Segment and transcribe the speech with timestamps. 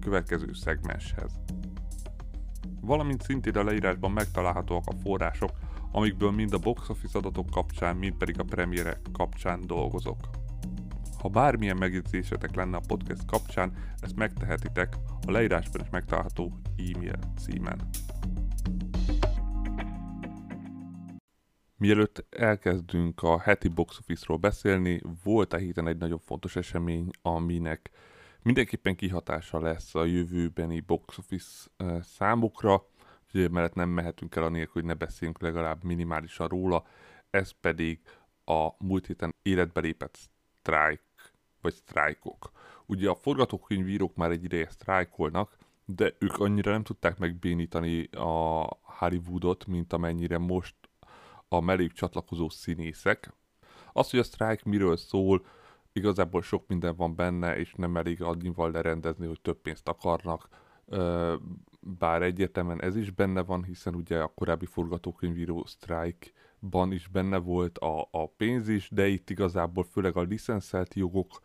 [0.00, 1.32] következő szegmenshez.
[2.80, 5.50] Valamint szintén a leírásban megtalálhatóak a források,
[5.92, 10.16] amikből mind a box office adatok kapcsán, mind pedig a premierek kapcsán dolgozok.
[11.18, 14.96] Ha bármilyen megjegyzésetek lenne a podcast kapcsán, ezt megtehetitek
[15.26, 17.88] a leírásban is megtalálható e-mail címen.
[21.76, 27.90] Mielőtt elkezdünk a heti box office-ról beszélni, volt a héten egy nagyon fontos esemény, aminek
[28.42, 31.70] mindenképpen kihatása lesz a jövőbeni box office
[32.02, 32.86] számokra,
[33.26, 36.86] úgyhogy mellett nem mehetünk el anélkül, hogy ne beszéljünk legalább minimálisan róla,
[37.30, 38.00] ez pedig
[38.44, 40.18] a múlt héten életbe lépett
[40.60, 41.02] strike,
[41.60, 42.50] vagy sztrájkok.
[42.86, 49.66] Ugye a forgatókönyvírók már egy ideje sztrájkolnak, de ők annyira nem tudták megbénítani a Hollywoodot,
[49.66, 50.74] mint amennyire most
[51.48, 53.32] a mellék csatlakozó színészek.
[53.92, 55.46] Az, hogy a sztrájk miről szól,
[55.92, 60.48] igazából sok minden van benne, és nem elég annyival lerendezni, hogy több pénzt akarnak,
[61.80, 67.78] bár egyértelműen ez is benne van, hiszen ugye a korábbi forgatókönyvíró Strike-ban is benne volt
[67.78, 71.40] a, a pénz is, de itt igazából főleg a licenszelt jogok,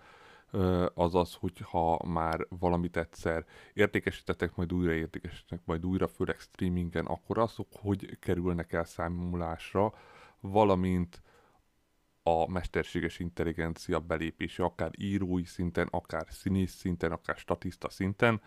[0.94, 7.68] azaz, hogyha már valamit egyszer értékesítettek, majd újra értékesítettek, majd újra, főleg streamingen, akkor azok,
[7.72, 9.94] hogy kerülnek el számolásra,
[10.40, 11.22] valamint
[12.28, 18.42] a mesterséges intelligencia belépése, akár írói szinten, akár színész szinten, akár statiszta szinten.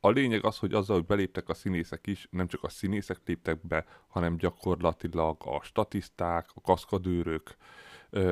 [0.00, 3.66] A lényeg az, hogy azzal, hogy beléptek a színészek is, nem csak a színészek léptek
[3.66, 7.56] be, hanem gyakorlatilag a statiszták, a kaszkadőrök,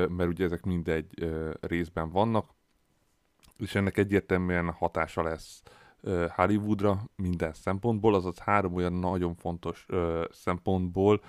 [0.09, 1.29] mert ugye ezek mindegy
[1.61, 2.51] részben vannak,
[3.57, 5.63] és ennek egyértelműen hatása lesz
[6.29, 9.87] Hollywoodra minden szempontból, azaz három olyan nagyon fontos
[10.31, 11.23] szempontból,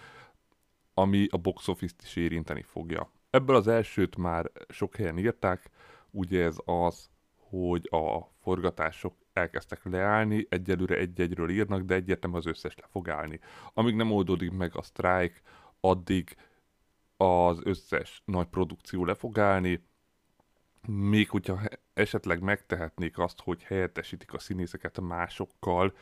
[0.94, 3.12] ami a box office-t is érinteni fogja.
[3.36, 5.70] Ebből az elsőt már sok helyen írták,
[6.12, 7.10] ugye ez az,
[7.50, 13.40] hogy a forgatások elkezdtek leállni, egyelőre egy-egyről írnak, de egyértelműen az összes le fog állni.
[13.74, 15.42] Amíg nem oldódik meg a sztrájk,
[15.80, 16.36] addig
[17.18, 19.84] az összes nagy produkció le fog állni,
[20.88, 21.60] még hogyha
[21.94, 25.94] esetleg megtehetnék azt, hogy helyettesítik a színészeket másokkal,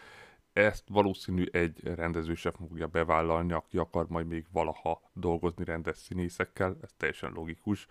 [0.53, 6.77] ezt valószínű egy rendező sem fogja bevállalni, aki akar majd még valaha dolgozni rendes színészekkel,
[6.81, 7.87] ez teljesen logikus,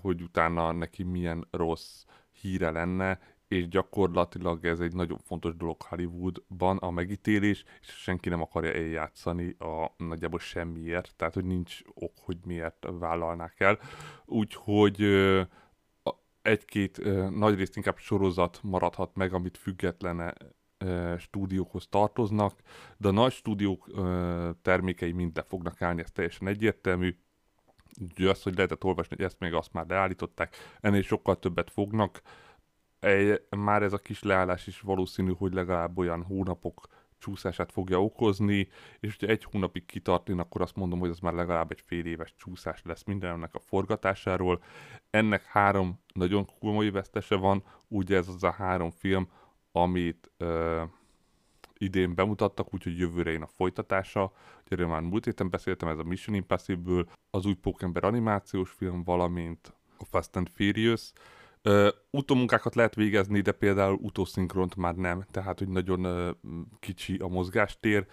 [0.00, 2.04] hogy utána neki milyen rossz
[2.40, 8.40] híre lenne, és gyakorlatilag ez egy nagyon fontos dolog Hollywoodban, a megítélés, és senki nem
[8.40, 13.78] akarja eljátszani a nagyjából semmiért, tehát hogy nincs ok, hogy miért vállalnák el.
[14.24, 15.02] Úgyhogy
[16.42, 20.34] egy-két nagyrészt inkább sorozat maradhat meg, amit függetlene
[21.18, 22.60] stúdiókhoz tartoznak,
[22.96, 23.90] de a nagy stúdiók
[24.62, 27.16] termékei mind le fognak állni, ez teljesen egyértelmű.
[28.00, 32.22] Ugye azt, hogy lehetett olvasni, hogy ezt még azt már leállították, ennél sokkal többet fognak.
[33.00, 36.88] Egy, már ez a kis leállás is valószínű, hogy legalább olyan hónapok
[37.18, 38.68] csúszását fogja okozni,
[39.00, 42.34] és hogyha egy hónapig kitartni, akkor azt mondom, hogy az már legalább egy fél éves
[42.36, 44.62] csúszás lesz mindennek a forgatásáról.
[45.10, 49.28] Ennek három nagyon komoly vesztese van, ugye ez az a három film,
[49.72, 50.82] amit uh,
[51.82, 54.32] idén bemutattak, úgyhogy jövőre én a folytatása.
[54.70, 59.74] Ugye már múlt héten beszéltem, ez a Mission Impossible, az új Pókember animációs film, valamint
[59.98, 61.12] a Fast and Furious.
[61.64, 66.34] Uh, utómunkákat lehet végezni, de például utószinkront már nem, tehát hogy nagyon uh,
[66.80, 68.06] kicsi a mozgástér.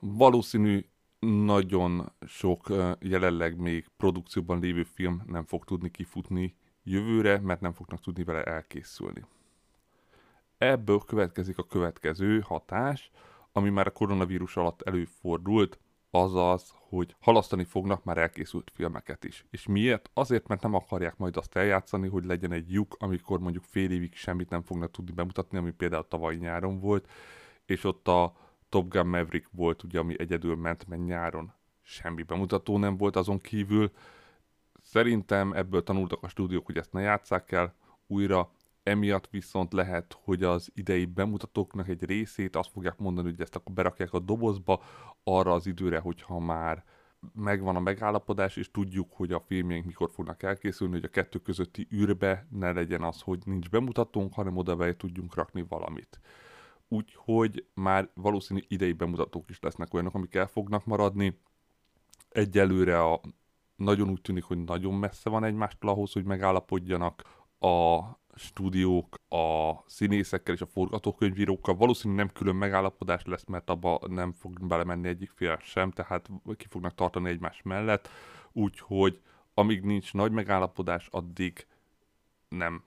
[0.00, 0.84] Valószínű
[1.18, 7.72] nagyon sok uh, jelenleg még produkcióban lévő film nem fog tudni kifutni jövőre, mert nem
[7.72, 9.24] fognak tudni vele elkészülni.
[10.60, 13.10] Ebből következik a következő hatás,
[13.52, 15.78] ami már a koronavírus alatt előfordult,
[16.10, 19.44] azaz, hogy halasztani fognak már elkészült filmeket is.
[19.50, 20.10] És miért?
[20.14, 24.14] Azért, mert nem akarják majd azt eljátszani, hogy legyen egy lyuk, amikor mondjuk fél évig
[24.14, 27.10] semmit nem fognak tudni bemutatni, ami például tavaly nyáron volt,
[27.66, 28.36] és ott a
[28.68, 31.52] Top Gun Maverick volt, ugye, ami egyedül ment, mert nyáron
[31.82, 33.90] semmi bemutató nem volt azon kívül.
[34.82, 37.74] Szerintem ebből tanultak a stúdiók, hogy ezt ne játsszák el
[38.06, 38.50] újra,
[38.90, 43.74] emiatt viszont lehet, hogy az idei bemutatóknak egy részét azt fogják mondani, hogy ezt akkor
[43.74, 44.82] berakják a dobozba
[45.24, 46.84] arra az időre, hogyha már
[47.34, 51.86] megvan a megállapodás, és tudjuk, hogy a filmjeink mikor fognak elkészülni, hogy a kettő közötti
[51.92, 56.20] űrbe ne legyen az, hogy nincs bemutatónk, hanem oda be tudjunk rakni valamit.
[56.88, 61.40] Úgyhogy már valószínű idei bemutatók is lesznek olyanok, amik el fognak maradni.
[62.28, 63.20] Egyelőre a,
[63.76, 67.22] nagyon úgy tűnik, hogy nagyon messze van egymástól ahhoz, hogy megállapodjanak
[67.58, 68.00] a
[68.34, 71.74] stúdiók a színészekkel és a forgatókönyvírókkal.
[71.74, 76.66] Valószínűleg nem külön megállapodás lesz, mert abba nem fog belemenni egyik fél sem, tehát ki
[76.68, 78.08] fognak tartani egymás mellett.
[78.52, 79.20] Úgyhogy
[79.54, 81.66] amíg nincs nagy megállapodás, addig
[82.48, 82.84] nem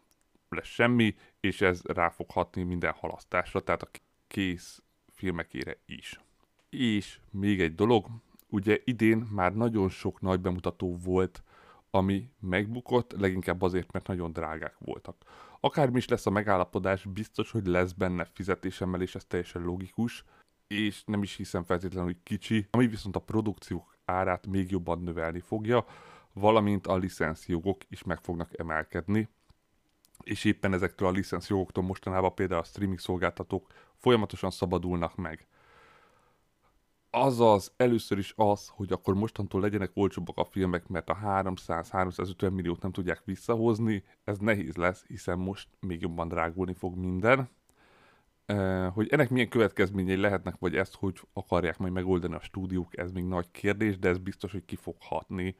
[0.50, 3.90] lesz semmi, és ez rá fog hatni minden halasztásra, tehát a
[4.28, 6.20] kész filmekére is.
[6.70, 8.08] És még egy dolog,
[8.50, 11.43] ugye idén már nagyon sok nagy bemutató volt
[11.96, 15.16] ami megbukott, leginkább azért, mert nagyon drágák voltak.
[15.60, 20.24] Akármi is lesz a megállapodás, biztos, hogy lesz benne fizetésemelés, ez teljesen logikus,
[20.68, 25.40] és nem is hiszem feltétlenül, hogy kicsi, ami viszont a produkciók árát még jobban növelni
[25.40, 25.86] fogja,
[26.34, 29.30] valamint a licenszjogok is meg fognak emelkedni,
[30.24, 35.48] és éppen ezektől a licenszjogoktól mostanában például a streaming szolgáltatók folyamatosan szabadulnak meg.
[37.16, 42.82] Azaz, először is az, hogy akkor mostantól legyenek olcsóbbak a filmek, mert a 300-350 milliót
[42.82, 47.50] nem tudják visszahozni, ez nehéz lesz, hiszen most még jobban drágulni fog minden.
[48.94, 53.26] Hogy ennek milyen következményei lehetnek, vagy ezt hogy akarják majd megoldani a stúdiók, ez még
[53.26, 55.56] nagy kérdés, de ez biztos, hogy ki fog hatni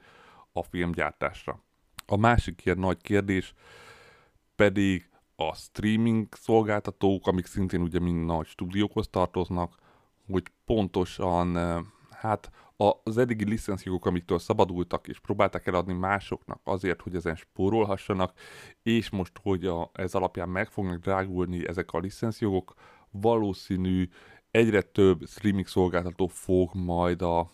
[0.52, 1.64] a filmgyártásra.
[2.06, 3.54] A másik ilyen nagy kérdés
[4.56, 9.82] pedig a streaming szolgáltatók, amik szintén ugye mind nagy stúdiókhoz tartoznak,
[10.32, 11.56] hogy pontosan
[12.10, 12.52] hát
[13.04, 18.34] az eddigi licenszjogok, amiktől szabadultak, és próbálták eladni másoknak azért, hogy ezen spórolhassanak,
[18.84, 22.74] és most, hogy a, ez alapján meg fognak drágulni ezek a licenszjogok,
[23.12, 24.10] valószínű
[24.52, 27.52] egyre több streaming szolgáltató fog majd a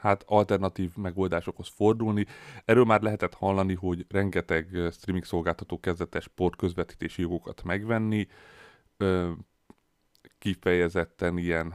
[0.00, 2.26] hát alternatív megoldásokhoz fordulni.
[2.64, 8.26] Erről már lehetett hallani, hogy rengeteg streaming szolgáltató kezdetes sport közvetítési jogokat megvenni,
[10.38, 11.74] kifejezetten ilyen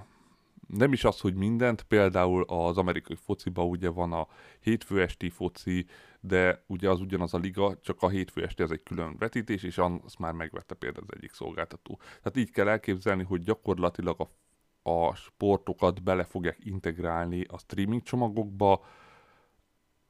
[0.68, 4.28] nem is az, hogy mindent, például az amerikai fociba ugye van a
[4.60, 5.86] hétfő esti foci,
[6.20, 9.78] de ugye az ugyanaz a liga, csak a hétfő esti az egy külön vetítés, és
[9.78, 11.96] azt már megvette például az egyik szolgáltató.
[11.98, 18.86] Tehát így kell elképzelni, hogy gyakorlatilag a, a sportokat bele fogják integrálni a streaming csomagokba,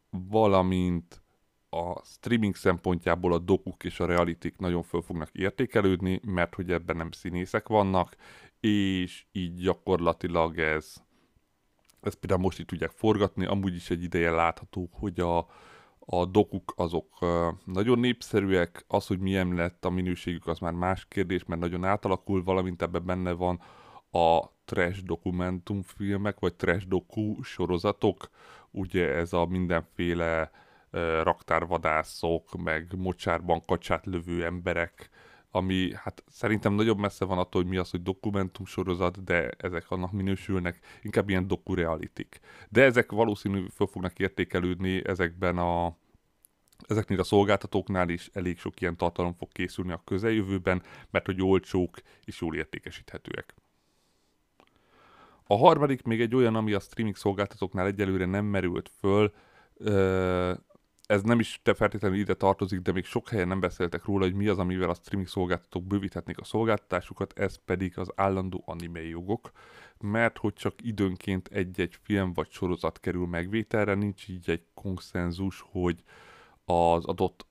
[0.09, 1.21] valamint
[1.69, 6.95] a streaming szempontjából a dokuk és a realitik nagyon föl fognak értékelődni, mert hogy ebben
[6.95, 8.15] nem színészek vannak,
[8.67, 10.93] és így gyakorlatilag ez,
[12.01, 15.37] ez például most itt tudják forgatni, amúgy is egy ideje látható, hogy a,
[15.99, 17.17] a dokuk azok
[17.65, 22.43] nagyon népszerűek, az, hogy milyen lett a minőségük, az már más kérdés, mert nagyon átalakul,
[22.43, 23.61] valamint ebben benne van
[24.11, 28.29] a trash dokumentumfilmek, vagy trash doku sorozatok,
[28.71, 30.51] ugye ez a mindenféle
[31.23, 35.09] raktárvadászok, meg mocsárban kacsát lövő emberek,
[35.57, 40.11] ami hát szerintem nagyobb messze van attól, hogy mi az, hogy dokumentumsorozat, de ezek annak
[40.11, 42.39] minősülnek, inkább ilyen dokurealitik.
[42.69, 45.95] De ezek valószínű föl fognak értékelődni ezekben a
[46.87, 51.97] ezeknél a szolgáltatóknál is elég sok ilyen tartalom fog készülni a közeljövőben, mert hogy olcsók
[52.25, 53.53] és jól értékesíthetőek.
[55.43, 59.33] A harmadik még egy olyan, ami a streaming szolgáltatóknál egyelőre nem merült föl,
[61.07, 64.33] ez nem is te feltétlenül ide tartozik, de még sok helyen nem beszéltek róla, hogy
[64.33, 69.51] mi az, amivel a streaming szolgáltatók bővíthetnék a szolgáltatásukat, ez pedig az állandó anime jogok,
[69.99, 76.03] mert hogy csak időnként egy-egy film vagy sorozat kerül megvételre, nincs így egy konszenzus, hogy
[76.65, 77.45] az adott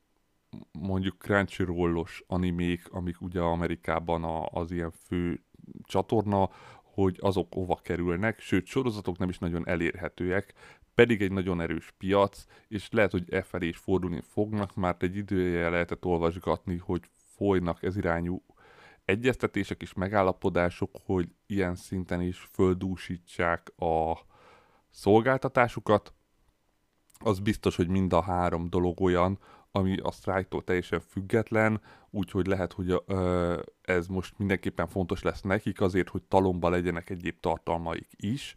[0.72, 5.42] mondjuk Crunchyroll-os animék, amik ugye Amerikában a, az ilyen fő
[5.82, 6.50] csatorna,
[6.82, 10.54] hogy azok hova kerülnek, sőt sorozatok nem is nagyon elérhetőek,
[10.96, 15.16] pedig egy nagyon erős piac, és lehet, hogy e felé is fordulni fognak, már egy
[15.16, 17.02] idője lehetett olvasgatni, hogy
[17.36, 18.42] folynak ez irányú
[19.04, 24.18] egyeztetések és megállapodások, hogy ilyen szinten is földúsítsák a
[24.90, 26.14] szolgáltatásukat.
[27.18, 29.38] Az biztos, hogy mind a három dolog olyan,
[29.70, 33.02] ami a sztrájktól teljesen független, úgyhogy lehet, hogy
[33.82, 38.54] ez most mindenképpen fontos lesz nekik azért, hogy talomba legyenek egyéb tartalmaik is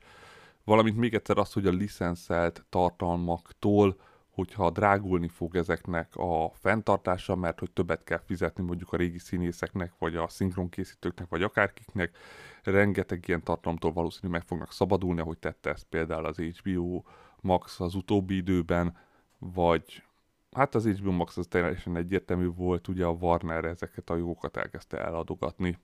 [0.63, 3.99] valamint még egyszer az, hogy a licenszelt tartalmaktól,
[4.29, 9.93] hogyha drágulni fog ezeknek a fenntartása, mert hogy többet kell fizetni mondjuk a régi színészeknek,
[9.97, 12.17] vagy a szinkronkészítőknek, vagy akárkiknek,
[12.63, 17.03] rengeteg ilyen tartalomtól valószínűleg meg fognak szabadulni, ahogy tette ezt például az HBO
[17.41, 18.97] Max az utóbbi időben,
[19.37, 20.03] vagy
[20.51, 24.97] hát az HBO Max az teljesen egyértelmű volt, ugye a Warner ezeket a jogokat elkezdte
[24.97, 25.77] eladogatni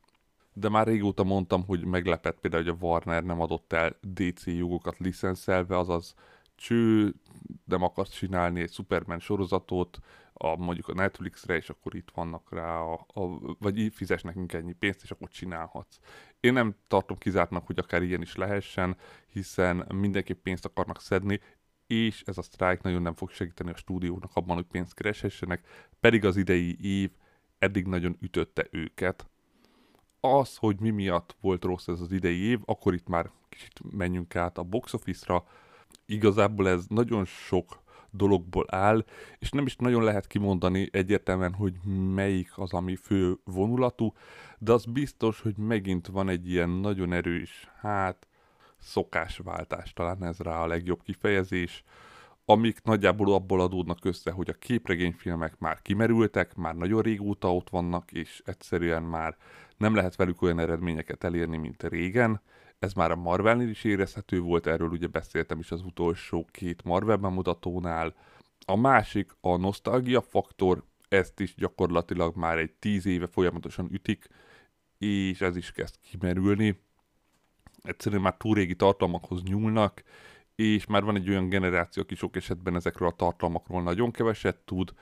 [0.57, 4.97] de már régóta mondtam, hogy meglepett például, hogy a Warner nem adott el DC jogokat
[4.97, 6.15] licenszelve, azaz
[6.55, 7.15] cső,
[7.65, 9.99] nem akarsz csinálni egy Superman sorozatot,
[10.33, 14.73] a, mondjuk a Netflixre, és akkor itt vannak rá, a, a, vagy fizes nekünk ennyi
[14.73, 15.99] pénzt, és akkor csinálhatsz.
[16.39, 18.97] Én nem tartom kizártnak, hogy akár ilyen is lehessen,
[19.27, 21.39] hiszen mindenképp pénzt akarnak szedni,
[21.87, 25.67] és ez a sztrájk nagyon nem fog segíteni a stúdiónak abban, hogy pénzt kereshessenek,
[25.99, 27.11] pedig az idei év
[27.57, 29.29] eddig nagyon ütötte őket.
[30.33, 34.35] Az, hogy mi miatt volt rossz ez az idei év, akkor itt már kicsit menjünk
[34.35, 35.45] át a box office-ra.
[36.05, 39.05] Igazából ez nagyon sok dologból áll,
[39.39, 41.73] és nem is nagyon lehet kimondani egyértelműen, hogy
[42.13, 44.13] melyik az, ami fő vonulatú,
[44.57, 48.27] de az biztos, hogy megint van egy ilyen nagyon erős, hát
[48.79, 51.83] szokásváltás, talán ez rá a legjobb kifejezés,
[52.45, 58.11] amik nagyjából abból adódnak össze, hogy a képregényfilmek már kimerültek, már nagyon régóta ott vannak,
[58.11, 59.37] és egyszerűen már
[59.77, 62.41] nem lehet velük olyan eredményeket elérni, mint régen.
[62.79, 67.17] Ez már a Marvelnél is érezhető volt, erről ugye beszéltem is az utolsó két Marvel
[67.17, 68.15] bemutatónál.
[68.65, 74.27] A másik a nosztalgia faktor, ezt is gyakorlatilag már egy tíz éve folyamatosan ütik,
[74.97, 76.79] és ez is kezd kimerülni.
[77.81, 80.03] Egyszerűen már túl régi tartalmakhoz nyúlnak,
[80.55, 84.93] és már van egy olyan generáció, aki sok esetben ezekről a tartalmakról nagyon keveset tud,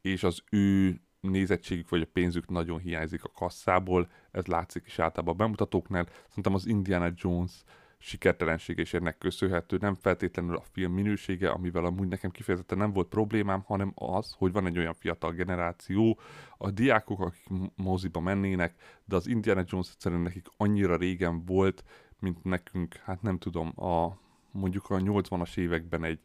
[0.00, 1.00] és az ő
[1.30, 6.08] nézettségük vagy a pénzük nagyon hiányzik a kasszából, ez látszik is általában a bemutatóknál.
[6.28, 7.52] Szerintem az Indiana Jones
[7.98, 13.08] sikertelensége is ennek köszönhető, nem feltétlenül a film minősége, amivel amúgy nekem kifejezetten nem volt
[13.08, 16.18] problémám, hanem az, hogy van egy olyan fiatal generáció,
[16.58, 21.84] a diákok, akik moziba mennének, de az Indiana Jones egyszerűen nekik annyira régen volt,
[22.18, 26.20] mint nekünk, hát nem tudom, a mondjuk a 80-as években egy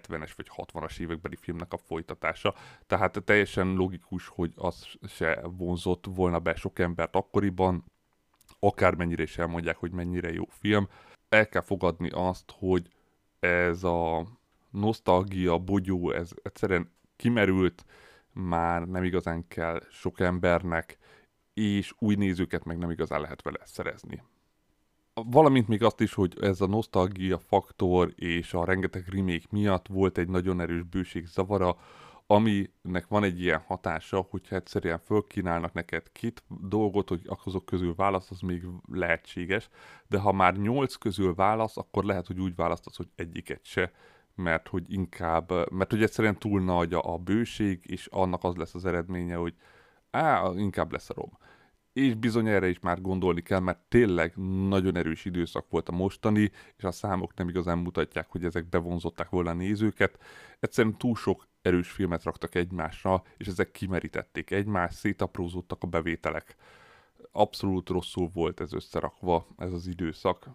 [0.00, 2.54] 70-es vagy 60-as évekbeli filmnek a folytatása.
[2.86, 7.84] Tehát teljesen logikus, hogy az se vonzott volna be sok embert akkoriban,
[8.58, 10.88] akármennyire is elmondják, hogy mennyire jó film.
[11.28, 12.88] El kell fogadni azt, hogy
[13.40, 14.26] ez a
[14.70, 17.84] nosztalgia, bogyó, ez egyszerűen kimerült,
[18.32, 20.98] már nem igazán kell sok embernek,
[21.54, 24.22] és új nézőket meg nem igazán lehet vele szerezni
[25.14, 30.18] valamint még azt is, hogy ez a nosztalgia faktor és a rengeteg remake miatt volt
[30.18, 31.76] egy nagyon erős bőség zavara,
[32.26, 38.30] aminek van egy ilyen hatása, hogyha egyszerűen fölkínálnak neked két dolgot, hogy azok közül válasz,
[38.30, 39.68] az még lehetséges,
[40.08, 43.92] de ha már nyolc közül válasz, akkor lehet, hogy úgy választasz, hogy egyiket se,
[44.34, 48.84] mert hogy inkább, mert hogy egyszerűen túl nagy a, bőség, és annak az lesz az
[48.84, 49.54] eredménye, hogy
[50.10, 51.38] á, inkább lesz a rom
[51.92, 54.32] és bizony erre is már gondolni kell, mert tényleg
[54.68, 59.28] nagyon erős időszak volt a mostani, és a számok nem igazán mutatják, hogy ezek bevonzották
[59.28, 60.18] volna a nézőket.
[60.60, 66.56] Egyszerűen túl sok erős filmet raktak egymásra, és ezek kimerítették egymást, szétaprózódtak a bevételek.
[67.32, 70.48] Abszolút rosszul volt ez összerakva, ez az időszak.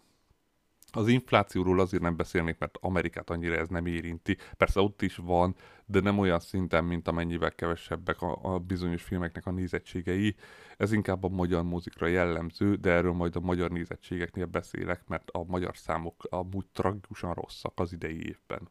[0.97, 4.37] Az inflációról azért nem beszélnék, mert Amerikát annyira ez nem érinti.
[4.57, 9.45] Persze ott is van, de nem olyan szinten, mint amennyivel kevesebbek a, a bizonyos filmeknek
[9.45, 10.35] a nézettségei.
[10.77, 15.43] Ez inkább a magyar muzikra jellemző, de erről majd a magyar nézettségeknél beszélek, mert a
[15.43, 18.69] magyar számok amúgy tragikusan rosszak az idei évben.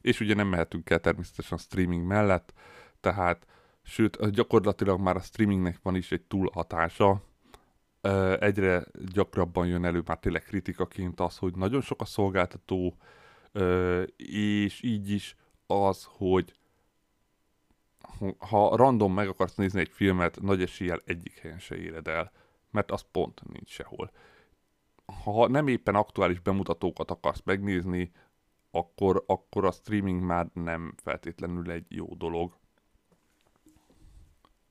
[0.00, 2.52] És ugye nem mehetünk el természetesen a streaming mellett,
[3.00, 3.46] tehát
[3.82, 7.22] sőt, gyakorlatilag már a streamingnek van is egy túlhatása,
[8.38, 12.96] egyre gyakrabban jön elő már tényleg kritikaként az, hogy nagyon sok a szolgáltató,
[14.16, 16.54] és így is az, hogy
[18.38, 22.32] ha random meg akarsz nézni egy filmet, nagy eséllyel egyik helyen se éred el,
[22.70, 24.10] mert az pont nincs sehol.
[25.24, 28.12] Ha nem éppen aktuális bemutatókat akarsz megnézni,
[28.70, 32.58] akkor, akkor a streaming már nem feltétlenül egy jó dolog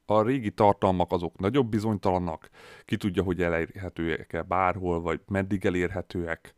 [0.09, 2.49] a régi tartalmak azok nagyobb bizonytalanak,
[2.85, 6.53] ki tudja, hogy elérhetőek-e bárhol, vagy meddig elérhetőek.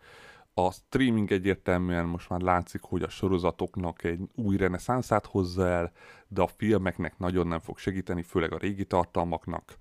[0.53, 5.91] A streaming egyértelműen most már látszik, hogy a sorozatoknak egy új reneszánszát hozza el,
[6.27, 9.75] de a filmeknek nagyon nem fog segíteni, főleg a régi tartalmaknak,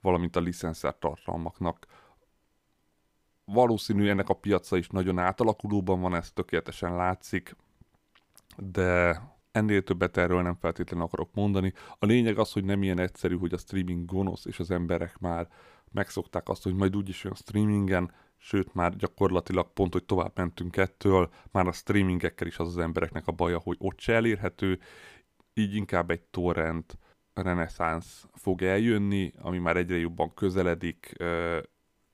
[0.00, 1.86] valamint a licenszer tartalmaknak.
[3.44, 7.56] Valószínű ennek a piaca is nagyon átalakulóban van, ez tökéletesen látszik,
[8.56, 9.20] de
[9.54, 11.72] ennél többet erről nem feltétlenül akarok mondani.
[11.98, 15.48] A lényeg az, hogy nem ilyen egyszerű, hogy a streaming gonosz, és az emberek már
[15.92, 21.30] megszokták azt, hogy majd úgyis olyan streamingen, sőt már gyakorlatilag pont, hogy tovább mentünk ettől,
[21.50, 24.78] már a streamingekkel is az az embereknek a baja, hogy ott se elérhető,
[25.54, 26.98] így inkább egy torrent
[27.34, 31.14] reneszánsz fog eljönni, ami már egyre jobban közeledik,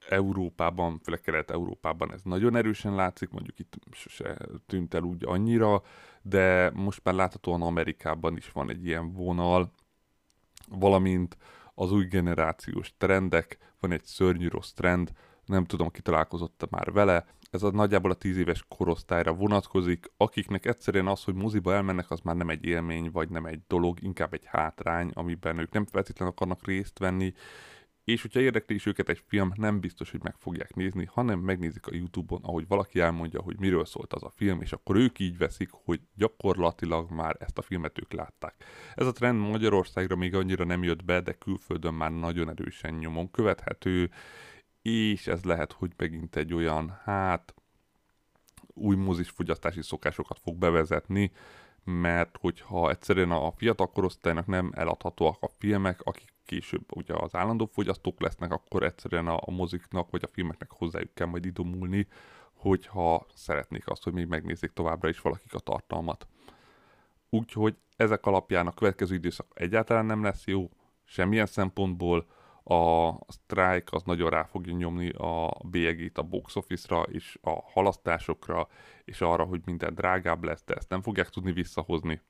[0.08, 5.82] Európában, főleg Kelet-Európában ez nagyon erősen látszik, mondjuk itt se tűnt el úgy annyira,
[6.22, 9.72] de most már láthatóan Amerikában is van egy ilyen vonal,
[10.68, 11.36] valamint
[11.74, 15.12] az új generációs trendek, van egy szörnyű rossz trend,
[15.44, 17.26] nem tudom, ki találkozott már vele.
[17.50, 22.20] ez a nagyjából a 10 éves korosztályra vonatkozik, akiknek egyszerűen az, hogy moziba elmennek, az
[22.20, 26.34] már nem egy élmény, vagy nem egy dolog, inkább egy hátrány, amiben ők nem feltétlenül
[26.34, 27.32] akarnak részt venni,
[28.04, 31.86] és hogyha érdekli is őket egy film, nem biztos, hogy meg fogják nézni, hanem megnézik
[31.86, 35.38] a Youtube-on, ahogy valaki elmondja, hogy miről szólt az a film, és akkor ők így
[35.38, 38.64] veszik, hogy gyakorlatilag már ezt a filmet ők látták.
[38.94, 43.30] Ez a trend Magyarországra még annyira nem jött be, de külföldön már nagyon erősen nyomon
[43.30, 44.10] követhető,
[44.82, 47.54] és ez lehet, hogy megint egy olyan, hát
[48.66, 51.32] új mozis fogyasztási szokásokat fog bevezetni,
[51.84, 57.66] mert hogyha egyszerűen a fiatal korosztálynak nem eladhatóak a filmek, akik később ugye az állandó
[57.72, 62.06] fogyasztók lesznek, akkor egyszerűen a, a moziknak vagy a filmeknek hozzájuk kell majd idomulni,
[62.52, 66.26] hogyha szeretnék azt, hogy még megnézzék továbbra is valakik a tartalmat.
[67.28, 70.70] Úgyhogy ezek alapján a következő időszak egyáltalán nem lesz jó,
[71.04, 72.26] semmilyen szempontból,
[72.64, 78.68] a strike az nagyon rá fogja nyomni a bélyegét a box office-ra, és a halasztásokra,
[79.04, 82.20] és arra, hogy minden drágább lesz, de ezt nem fogják tudni visszahozni.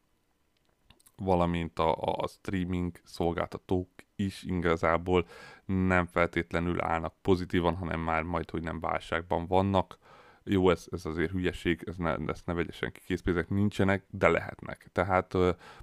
[1.16, 3.88] Valamint a, a streaming szolgáltatók
[4.24, 5.26] is igazából
[5.66, 9.98] nem feltétlenül állnak pozitívan, hanem már majd, hogy nem válságban vannak.
[10.44, 14.88] Jó, ez, ez azért hülyeség, ez ne, ezt ne vegye senki készpénzek, nincsenek, de lehetnek.
[14.92, 15.34] Tehát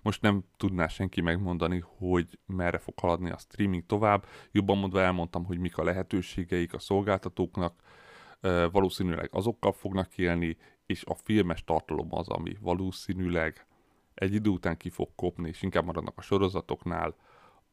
[0.01, 4.25] most nem tudná senki megmondani, hogy merre fog haladni a streaming tovább.
[4.51, 7.81] Jobban mondva elmondtam, hogy mik a lehetőségeik a szolgáltatóknak,
[8.71, 13.65] valószínűleg azokkal fognak élni, és a filmes tartalom az, ami valószínűleg
[14.13, 17.15] egy idő után ki fog kopni, és inkább maradnak a sorozatoknál,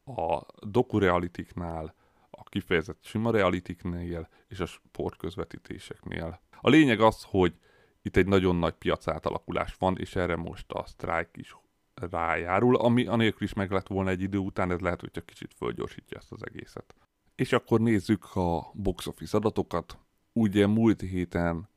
[0.05, 1.95] a dokurealitiknál,
[2.31, 6.41] a kifejezett sima realitiknél és a sportközvetítéseknél.
[6.61, 7.55] A lényeg az, hogy
[8.03, 11.57] itt egy nagyon nagy piac átalakulás van, és erre most a strike is
[11.95, 15.55] rájárul, ami anélkül is meg lett volna egy idő után, ez lehet, hogy csak kicsit
[15.55, 16.95] fölgyorsítja ezt az egészet.
[17.35, 19.99] És akkor nézzük a box office adatokat.
[20.33, 21.69] Ugye múlt héten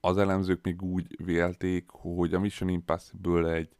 [0.00, 3.76] az elemzők még úgy vélték, hogy a Mission Impossible egy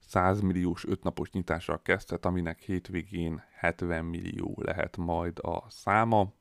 [0.00, 6.32] 100 milliós ötnapos nyitással kezdett, aminek hétvégén 70 millió lehet majd a száma.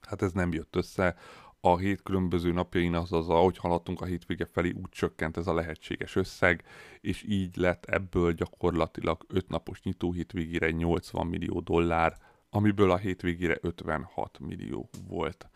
[0.00, 1.16] Hát ez nem jött össze.
[1.60, 6.16] A hét különböző napjain, azaz ahogy haladtunk a hétvége felé, úgy csökkent ez a lehetséges
[6.16, 6.64] összeg,
[7.00, 12.16] és így lett ebből gyakorlatilag 5 napos nyitó hétvégére 80 millió dollár,
[12.50, 15.48] amiből a hétvégére 56 millió volt.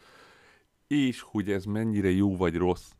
[0.87, 2.91] És hogy ez mennyire jó vagy rossz,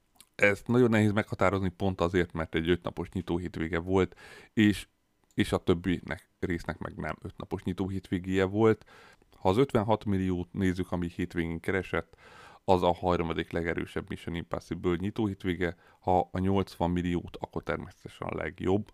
[0.41, 4.17] ezt nagyon nehéz meghatározni pont azért, mert egy ötnapos nyitó hétvége volt,
[4.53, 4.87] és,
[5.35, 8.85] és a többinek résznek meg nem ötnapos nyitó hétvégéje volt.
[9.37, 12.17] Ha az 56 milliót nézzük, ami hétvégén keresett,
[12.65, 18.37] az a harmadik legerősebb Mission Impossible nyitó hétvége, ha a 80 milliót, akkor természetesen a
[18.37, 18.91] legjobb.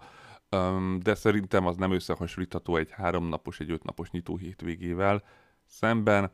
[0.98, 5.22] De szerintem az nem összehasonlítható egy háromnapos, egy ötnapos nyitó hétvégével.
[5.66, 6.30] Szemben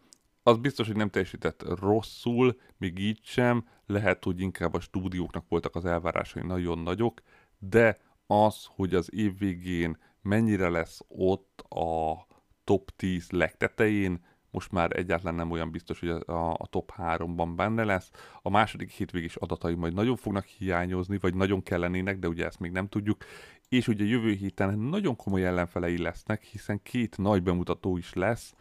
[0.50, 5.74] az biztos, hogy nem teljesített rosszul, még így sem, lehet, hogy inkább a stúdióknak voltak
[5.74, 7.20] az elvárásai nagyon nagyok,
[7.58, 12.26] de az, hogy az év végén mennyire lesz ott a
[12.64, 17.84] top 10 legtetején, most már egyáltalán nem olyan biztos, hogy a, a top 3-ban benne
[17.84, 18.10] lesz.
[18.42, 22.70] A második hétvégés adatai majd nagyon fognak hiányozni, vagy nagyon kellenének, de ugye ezt még
[22.70, 23.24] nem tudjuk.
[23.68, 28.54] És ugye jövő héten nagyon komoly ellenfelei lesznek, hiszen két nagy bemutató is lesz,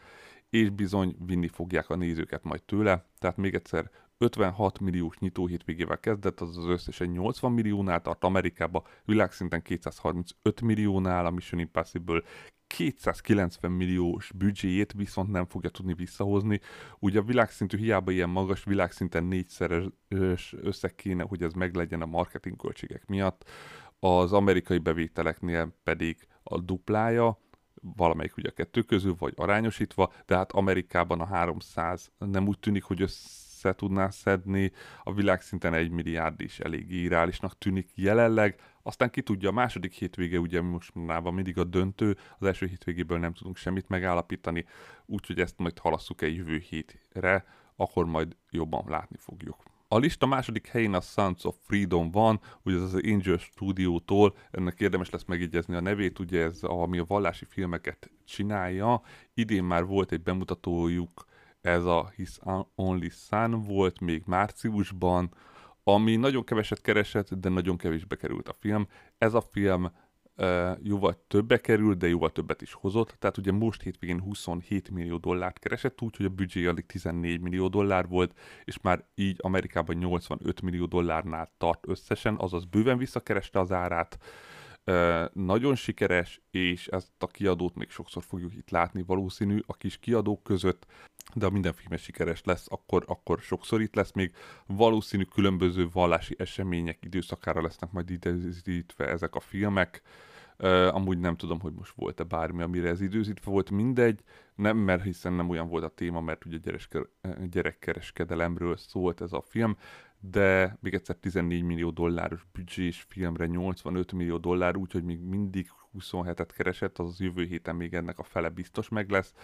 [0.50, 3.04] és bizony vinni fogják a nézőket majd tőle.
[3.18, 8.86] Tehát még egyszer 56 milliós nyitó hétvégével kezdett, az az összesen 80 milliónál tart Amerikába,
[9.04, 12.22] világszinten 235 milliónál, a Mission Impossible
[12.66, 16.60] 290 milliós büdzséjét viszont nem fogja tudni visszahozni.
[16.98, 22.56] Ugye a világszintű hiába ilyen magas, világszinten négyszeres összeg kéne, hogy ez meglegyen a marketing
[22.56, 23.50] költségek miatt.
[23.98, 27.38] Az amerikai bevételeknél pedig a duplája,
[27.80, 32.82] valamelyik ugye a kettő közül, vagy arányosítva, de hát Amerikában a 300 nem úgy tűnik,
[32.82, 39.22] hogy össze tudná szedni, a világszinten egy milliárd is elég irálisnak tűnik jelenleg, aztán ki
[39.22, 43.56] tudja, a második hétvége ugye most már mindig a döntő, az első hétvégéből nem tudunk
[43.56, 44.64] semmit megállapítani,
[45.06, 47.44] úgyhogy ezt majd halasszuk egy jövő hétre,
[47.76, 49.69] akkor majd jobban látni fogjuk.
[49.92, 54.80] A lista második helyén a Sons of Freedom van, ugye ez az Angel Studio-tól, ennek
[54.80, 59.02] érdemes lesz megjegyezni a nevét, ugye ez ami a vallási filmeket csinálja.
[59.34, 61.24] Idén már volt egy bemutatójuk,
[61.60, 62.38] ez a His
[62.74, 65.34] Only Son volt még márciusban,
[65.84, 68.86] ami nagyon keveset keresett, de nagyon kevésbe került a film.
[69.18, 69.90] Ez a film
[70.82, 73.16] jóval többe kerül, de jóval többet is hozott.
[73.18, 78.08] Tehát ugye most hétvégén 27 millió dollárt keresett, úgyhogy a büdzsé alig 14 millió dollár
[78.08, 84.18] volt, és már így Amerikában 85 millió dollárnál tart összesen, azaz bőven visszakereste az árát.
[85.32, 90.42] nagyon sikeres, és ezt a kiadót még sokszor fogjuk itt látni valószínű a kis kiadók
[90.42, 90.86] között.
[91.34, 94.34] de ha minden filmes sikeres lesz, akkor, akkor sokszor itt lesz még.
[94.66, 100.02] Valószínű különböző vallási események időszakára lesznek majd időzítve ezek a filmek.
[100.04, 100.29] Uh,
[100.68, 104.22] amúgy nem tudom, hogy most volt-e bármi, amire ez időzítve volt, mindegy.
[104.54, 106.58] Nem, mert hiszen nem olyan volt a téma, mert ugye
[107.50, 109.76] gyerekkereskedelemről szólt ez a film,
[110.20, 116.48] de még egyszer 14 millió dolláros büdzsés filmre 85 millió dollár, úgyhogy még mindig 27-et
[116.56, 119.34] keresett, azaz jövő héten még ennek a fele biztos meg lesz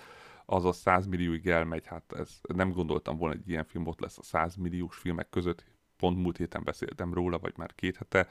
[0.47, 4.23] azaz 100 millióig elmegy, hát ez, nem gondoltam volna, hogy ilyen film ott lesz a
[4.23, 5.65] 100 milliós filmek között,
[5.97, 8.29] pont múlt héten beszéltem róla, vagy már két hete,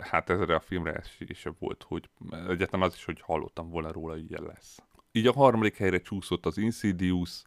[0.00, 2.08] hát ezre a filmre esése volt, hogy
[2.48, 4.78] egyetlen az is, hogy hallottam volna róla, hogy ilyen lesz.
[5.12, 7.42] Így a harmadik helyre csúszott az Insidious,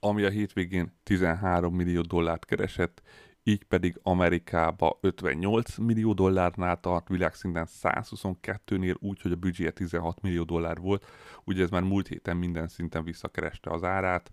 [0.00, 3.02] ami a hétvégén 13 millió dollárt keresett,
[3.42, 10.42] így pedig Amerikába 58 millió dollárnál tart, világszinten 122-nél, úgy, hogy a büdzséje 16 millió
[10.42, 11.06] dollár volt.
[11.44, 14.30] Ugye ez már múlt héten minden szinten visszakereste az árát.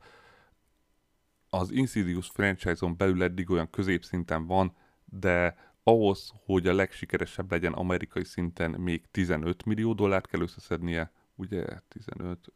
[1.49, 8.23] Az Insidious franchise-on belül eddig olyan középszinten van, de ahhoz, hogy a legsikeresebb legyen amerikai
[8.23, 12.51] szinten, még 15 millió dollárt kell összeszednie, ugye 15,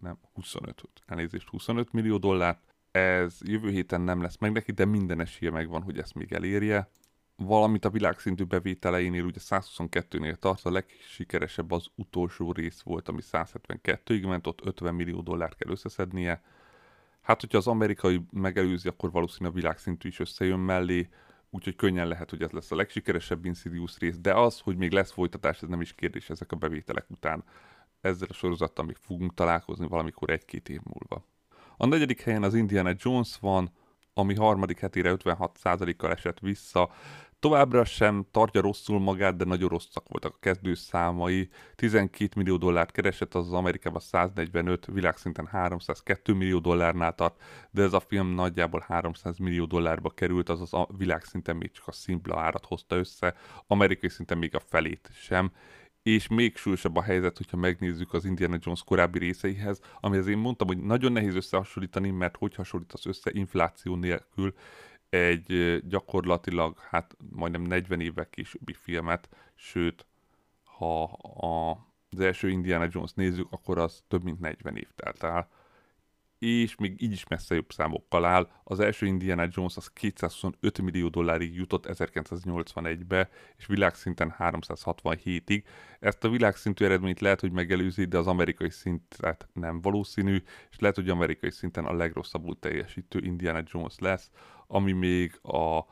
[0.00, 5.20] nem, 25, elnézést, 25 millió dollárt, ez jövő héten nem lesz meg neki, de minden
[5.20, 6.90] esélye megvan, hogy ezt még elérje.
[7.36, 14.26] Valamint a világszintű bevételeinél ugye 122-nél tart, a legsikeresebb az utolsó rész volt, ami 172-ig
[14.26, 16.42] ment, ott 50 millió dollárt kell összeszednie.
[17.26, 21.08] Hát, hogyha az amerikai megelőzi, akkor valószínűleg a világszintű is összejön mellé,
[21.50, 25.12] úgyhogy könnyen lehet, hogy ez lesz a legsikeresebb Insidious rész, de az, hogy még lesz
[25.12, 27.44] folytatás, ez nem is kérdés ezek a bevételek után.
[28.00, 31.24] Ezzel a sorozattal még fogunk találkozni valamikor egy-két év múlva.
[31.76, 33.70] A negyedik helyen az Indiana Jones van,
[34.14, 36.90] ami harmadik hetére 56%-kal esett vissza.
[37.38, 41.48] Továbbra sem tartja rosszul magát, de nagyon rosszak voltak a kezdő számai.
[41.74, 48.00] 12 millió dollárt keresett, az Amerikában 145, világszinten 302 millió dollárnál tart, de ez a
[48.00, 52.96] film nagyjából 300 millió dollárba került, azaz a világszinten még csak a szimpla árat hozta
[52.96, 53.34] össze,
[53.66, 55.52] amerikai szinten még a felét sem
[56.06, 60.66] és még súlyosabb a helyzet, hogyha megnézzük az Indiana Jones korábbi részeihez, amihez én mondtam,
[60.66, 64.54] hogy nagyon nehéz összehasonlítani, mert hogy hasonlítasz össze infláció nélkül
[65.08, 70.06] egy gyakorlatilag hát majdnem 40 évek későbbi filmet, sőt,
[70.64, 71.70] ha a,
[72.10, 75.48] az első Indiana Jones nézzük, akkor az több mint 40 év telt el
[76.38, 78.50] és még így is messze jobb számokkal áll.
[78.64, 85.62] Az első Indiana Jones az 225 millió dollárig jutott 1981-be, és világszinten 367-ig.
[86.00, 90.96] Ezt a világszintű eredményt lehet, hogy megelőzi, de az amerikai szintet nem valószínű, és lehet,
[90.96, 94.30] hogy amerikai szinten a legrosszabbul teljesítő Indiana Jones lesz,
[94.66, 95.86] ami még a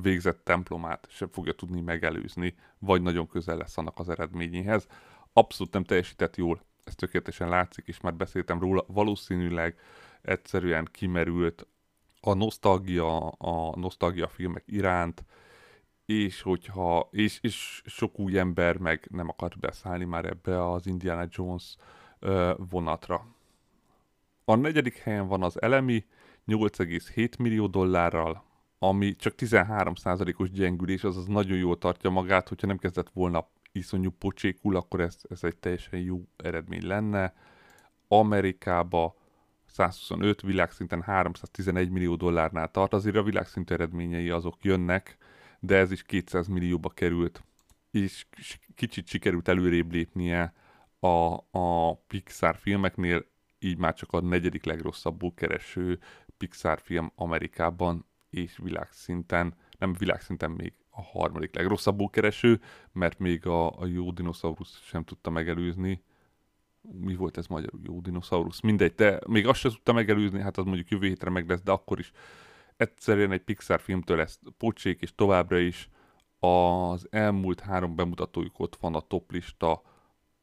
[0.00, 4.86] végzett templomát sem fogja tudni megelőzni, vagy nagyon közel lesz annak az eredményéhez.
[5.32, 9.78] Abszolút nem teljesített jól ez tökéletesen látszik, és már beszéltem róla, valószínűleg
[10.22, 11.66] egyszerűen kimerült
[12.20, 15.24] a nosztalgia, a nosztalgia filmek iránt,
[16.06, 21.26] és hogyha, és, és sok új ember meg nem akart beszállni már ebbe az Indiana
[21.30, 21.76] Jones
[22.56, 23.26] vonatra.
[24.44, 26.04] A negyedik helyen van az elemi,
[26.46, 28.44] 8,7 millió dollárral,
[28.78, 34.76] ami csak 13%-os gyengülés, azaz nagyon jól tartja magát, hogyha nem kezdett volna iszonyú pocsékul,
[34.76, 37.34] akkor ez, ez egy teljesen jó eredmény lenne.
[38.08, 39.16] Amerikába
[39.66, 45.16] 125, világszinten 311 millió dollárnál tart, azért a világszintű eredményei azok jönnek,
[45.60, 47.44] de ez is 200 millióba került,
[47.90, 48.26] és
[48.74, 50.54] kicsit sikerült előrébb lépnie
[51.00, 53.24] a, a Pixar filmeknél,
[53.58, 55.98] így már csak a negyedik legrosszabbul kereső
[56.36, 62.60] Pixar film Amerikában és világszinten, nem világszinten még a harmadik legrosszabbul kereső,
[62.92, 66.02] mert még a, a jó dinoszaurusz sem tudta megelőzni.
[66.80, 67.80] Mi volt ez magyarul?
[67.84, 68.60] Jó dinoszaurusz?
[68.60, 71.72] Mindegy, de még azt sem tudta megelőzni, hát az mondjuk jövő hétre meg lesz, de
[71.72, 72.12] akkor is
[72.76, 75.88] egyszerűen egy Pixar filmtől ezt pocsék, és továbbra is
[76.38, 79.82] az elmúlt három bemutatójuk ott van a toplista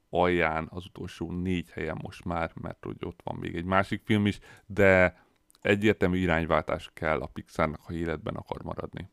[0.10, 4.26] alján, az utolsó négy helyen most már, mert hogy ott van még egy másik film
[4.26, 5.24] is, de
[5.62, 9.10] egyértelmű irányváltás kell a Pixarnak, ha életben akar maradni.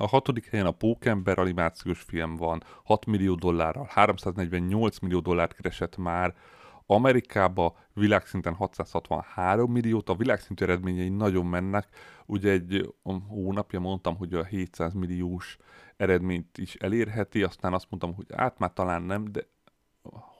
[0.00, 5.96] A hatodik helyen a Pókember animációs film van, 6 millió dollárral, 348 millió dollárt keresett
[5.96, 6.34] már,
[6.86, 11.88] Amerikába világszinten 663 milliót, a világszintű eredményei nagyon mennek.
[12.26, 12.94] Ugye egy
[13.28, 15.56] hónapja mondtam, hogy a 700 milliós
[15.96, 19.46] eredményt is elérheti, aztán azt mondtam, hogy át már talán nem, de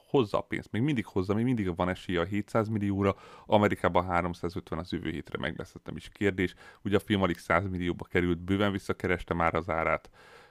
[0.08, 3.16] hozza a pénzt, még mindig hozza, még mindig van esélye a 700 millióra,
[3.46, 6.54] Amerikában 350 az jövő hétre meg lesz, nem is kérdés.
[6.82, 10.10] Ugye a film alig 100 millióba került, bőven visszakereste már az árát.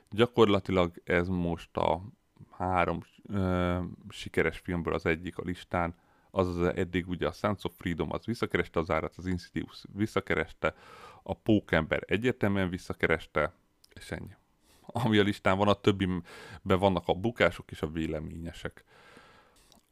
[0.09, 2.01] Gyakorlatilag ez most a
[2.51, 5.95] három ö, sikeres filmből az egyik a listán.
[6.31, 10.75] azaz eddig ugye a Sons of Freedom az visszakereste az árat, az Insidious visszakereste,
[11.23, 13.53] a Pókember egyértelműen visszakereste,
[13.93, 14.35] és ennyi.
[14.81, 16.23] Ami a listán van, a többiben
[16.61, 18.83] vannak a bukások és a véleményesek.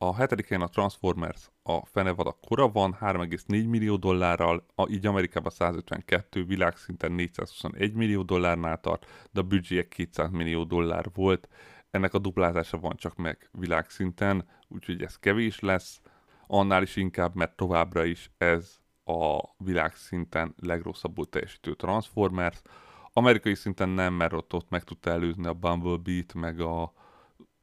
[0.05, 5.51] A hetedik helyen a Transformers a fenevad kora van, 3,4 millió dollárral, a, így Amerikában
[5.51, 11.47] 152, világszinten 421 millió dollárnál tart, de a büdzséje 200 millió dollár volt.
[11.89, 16.01] Ennek a duplázása van csak meg világszinten, úgyhogy ez kevés lesz.
[16.47, 22.61] Annál is inkább, mert továbbra is ez a világszinten legrosszabbul teljesítő Transformers.
[23.13, 26.93] Amerikai szinten nem, mert ott, ott meg tudta előzni a Bumblebee-t, meg a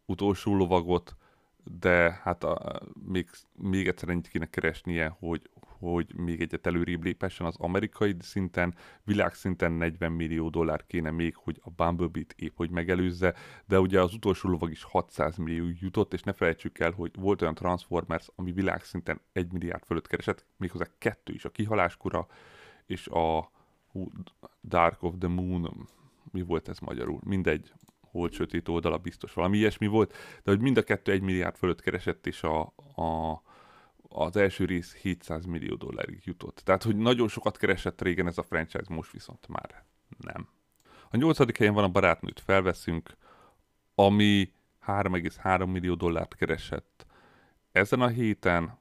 [0.07, 1.17] utolsó lovagot,
[1.65, 7.47] de hát a, még, még egyszer ennyit kéne keresnie, hogy, hogy még egyet előrébb lépessen
[7.47, 13.35] az amerikai szinten, világszinten 40 millió dollár kéne még, hogy a Bumblebee-t épp hogy megelőzze,
[13.67, 17.43] de ugye az utolsó lovag is 600 millió jutott, és ne felejtsük el, hogy volt
[17.43, 22.27] olyan Transformers, ami világszinten 1 milliárd fölött keresett, méghozzá kettő is, a kihaláskora
[22.87, 23.51] és a
[24.63, 25.89] Dark of the Moon,
[26.31, 27.21] mi volt ez magyarul?
[27.25, 27.73] Mindegy,
[28.13, 31.81] volt sötét oldala, biztos valami ilyesmi volt, de hogy mind a kettő egy milliárd fölött
[31.81, 32.61] keresett, és a,
[32.95, 33.43] a,
[34.09, 36.61] az első rész 700 millió dollárig jutott.
[36.65, 39.85] Tehát, hogy nagyon sokat keresett régen ez a franchise, most viszont már
[40.19, 40.49] nem.
[41.11, 43.17] A nyolcadik helyen van a barátnőt felveszünk,
[43.95, 44.53] ami
[44.87, 47.07] 3,3 millió dollárt keresett.
[47.73, 48.79] Ezen a héten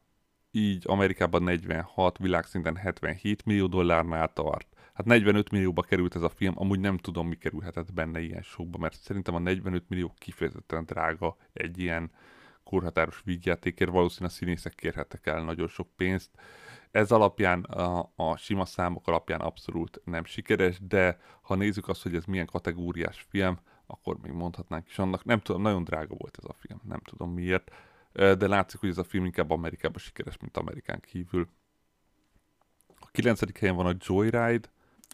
[0.52, 4.81] így Amerikában 46, világszinten 77 millió dollárnál tart.
[5.02, 8.78] Hát 45 millióba került ez a film, amúgy nem tudom, mi kerülhetett benne ilyen sokba,
[8.78, 12.12] mert szerintem a 45 millió kifejezetten drága egy ilyen
[12.64, 16.30] korhatáros vígjátékért, valószínűleg a színészek kérhettek el nagyon sok pénzt.
[16.92, 22.16] Ez alapján, a, a sima számok alapján abszolút nem sikeres, de ha nézzük azt, hogy
[22.16, 25.26] ez milyen kategóriás film, akkor még mondhatnánk is annak.
[25.26, 27.72] Nem tudom, nagyon drága volt ez a film, nem tudom miért,
[28.12, 31.48] de látszik, hogy ez a film inkább Amerikában sikeres, mint Amerikán kívül.
[33.00, 34.70] A kilencedik helyen van a Joyride,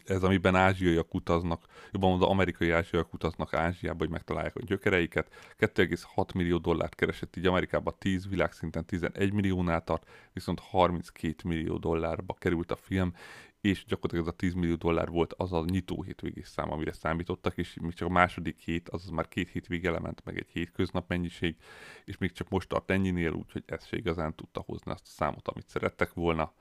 [0.08, 5.32] ez amiben ázsiaiak utaznak, jobban mondva amerikai ázsiaiak utaznak Ázsiába, hogy megtalálják a gyökereiket.
[5.58, 12.34] 2,6 millió dollárt keresett így Amerikában 10, világszinten 11 milliónál tart, viszont 32 millió dollárba
[12.34, 13.12] került a film,
[13.60, 17.56] és gyakorlatilag ez a 10 millió dollár volt az a nyitó hétvégés szám, amire számítottak,
[17.56, 21.56] és még csak a második hét, azaz már két hétvége lement meg egy hétköznap mennyiség,
[22.04, 25.48] és még csak most tart ennyinél, úgyhogy ez se igazán tudta hozni azt a számot,
[25.48, 26.52] amit szerettek volna.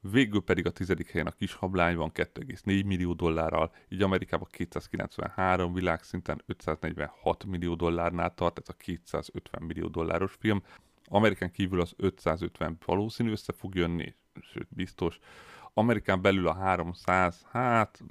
[0.00, 5.72] Végül pedig a tizedik helyen a kis hablány van 2,4 millió dollárral, így Amerikában 293,
[5.72, 10.62] világszinten 546 millió dollárnál tart, ez a 250 millió dolláros film.
[11.04, 15.18] Amerikán kívül az 550 valószínű össze fog jönni, sőt biztos.
[15.74, 18.02] Amerikán belül a 300, hát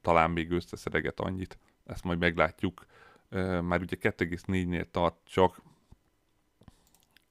[0.00, 2.86] talán még összeszedeget annyit, ezt majd meglátjuk.
[3.62, 5.62] Már ugye 2,4-nél tart csak,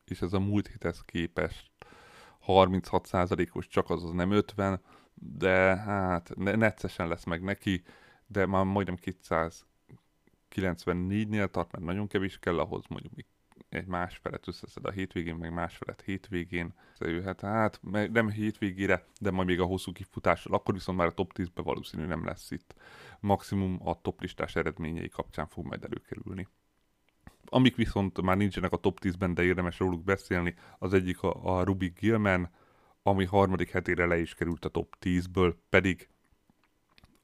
[0.06, 1.70] és ez a múlt héthez képest
[2.47, 4.82] 36%-os, csak az az nem 50,
[5.13, 7.84] de hát neccesen lesz meg neki,
[8.27, 8.97] de már majdnem
[10.51, 13.13] 294-nél tart, mert nagyon kevés kell ahhoz, mondjuk
[13.69, 17.80] egy másfelet összeszed a hétvégén, meg másfelet hétvégén jöhet hát
[18.12, 22.06] nem hétvégére, de majd még a hosszú kifutással, akkor viszont már a top 10-be valószínű
[22.06, 22.75] nem lesz itt.
[23.19, 26.47] Maximum a top listás eredményei kapcsán fog majd előkerülni.
[27.45, 31.63] Amik viszont már nincsenek a top 10-ben, de érdemes róluk beszélni, az egyik a, a
[31.63, 32.49] Rubik Gilman,
[33.04, 36.10] ami harmadik hetére le is került a top 10-ből, pedig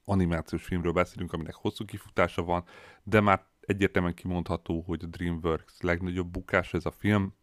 [0.05, 2.63] animációs filmről beszélünk, aminek hosszú kifutása van,
[3.03, 7.33] de már egyértelműen kimondható, hogy a DreamWorks legnagyobb bukás ez a film.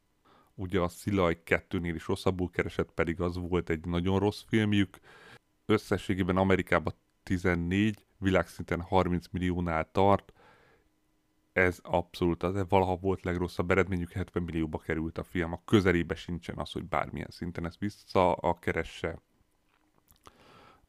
[0.54, 4.98] Ugye a Szilaj 2-nél is rosszabbul keresett, pedig az volt egy nagyon rossz filmjük.
[5.66, 10.32] Összességében Amerikában 14, világszinten 30 milliónál tart,
[11.54, 16.58] ez abszolút az, valaha volt legrosszabb eredményük, 70 millióba került a film, a közelébe sincsen
[16.58, 19.18] az, hogy bármilyen szinten ezt vissza a keresse.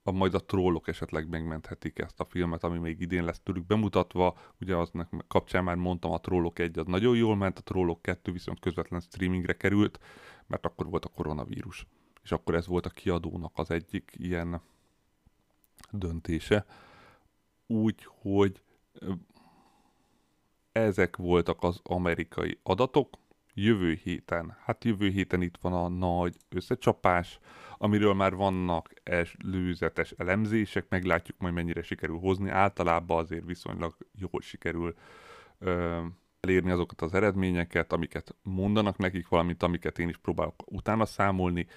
[0.03, 4.37] A, majd a trollok esetleg megmenthetik ezt a filmet, ami még idén lesz tőlük bemutatva.
[4.61, 8.31] Ugye aznak kapcsán már mondtam, a trollok egy az nagyon jól ment, a trollok kettő
[8.31, 9.99] viszont közvetlen streamingre került,
[10.47, 11.85] mert akkor volt a koronavírus.
[12.23, 14.61] És akkor ez volt a kiadónak az egyik ilyen
[15.91, 16.65] döntése.
[17.67, 18.61] Úgy, hogy
[20.75, 23.09] ezek voltak az amerikai adatok.
[23.53, 27.39] Jövő héten, hát jövő héten itt van a nagy összecsapás,
[27.77, 32.49] amiről már vannak előzetes elemzések, meglátjuk majd mennyire sikerül hozni.
[32.49, 34.95] Általában azért viszonylag jól sikerül
[35.59, 36.01] ö,
[36.39, 41.67] elérni azokat az eredményeket, amiket mondanak nekik, valamint amiket én is próbálok utána számolni.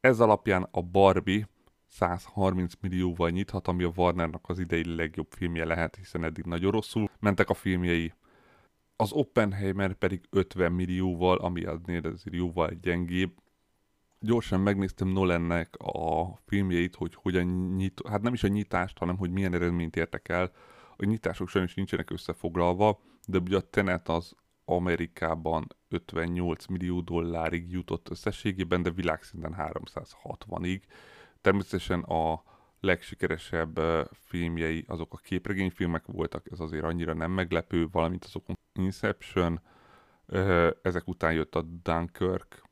[0.00, 1.48] Ez alapján a Barbie
[1.86, 7.10] 130 millióval nyithat, ami a Warnernak az idei legjobb filmje lehet, hiszen eddig nagyon rosszul
[7.20, 8.12] mentek a filmjei
[9.02, 13.32] az Oppenheimer pedig 50 millióval, ami aznél azért jóval gyengébb,
[14.20, 19.30] gyorsan megnéztem Nolannek a filmjeit, hogy hogyan nyit, hát nem is a nyitást, hanem hogy
[19.30, 20.52] milyen eredményt értek el.
[20.96, 24.34] A nyitások sajnos nincsenek összefoglalva, de ugye a Tenet az
[24.64, 30.80] Amerikában 58 millió dollárig jutott összességében, de világszinten 360-ig.
[31.40, 32.42] Természetesen a
[32.82, 33.80] legsikeresebb
[34.12, 39.60] filmjei azok a képregényfilmek voltak, ez azért annyira nem meglepő, valamint azok Inception,
[40.82, 42.62] ezek után jött a Dunkirk,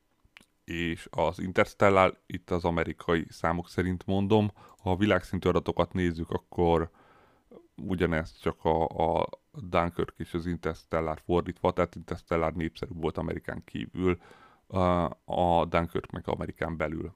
[0.63, 6.89] és az Interstellar, itt az amerikai számok szerint mondom, ha a világszintű adatokat nézzük, akkor
[7.75, 14.21] ugyanez csak a, a Dunkirk és az Interstellar fordítva, tehát Interstellar népszerű volt Amerikán kívül,
[15.25, 17.13] a Dunkirk meg Amerikán belül.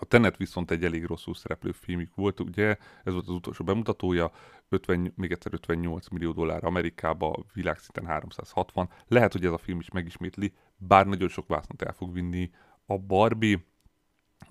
[0.00, 4.32] A Tenet viszont egy elég rosszul szereplő filmük volt, ugye, ez volt az utolsó bemutatója,
[4.68, 8.88] 50, még egyszer 58 millió dollár Amerikába, világszinten 360.
[9.06, 12.50] Lehet, hogy ez a film is megismétli, bár nagyon sok vásznat el fog vinni
[12.86, 13.64] a Barbie,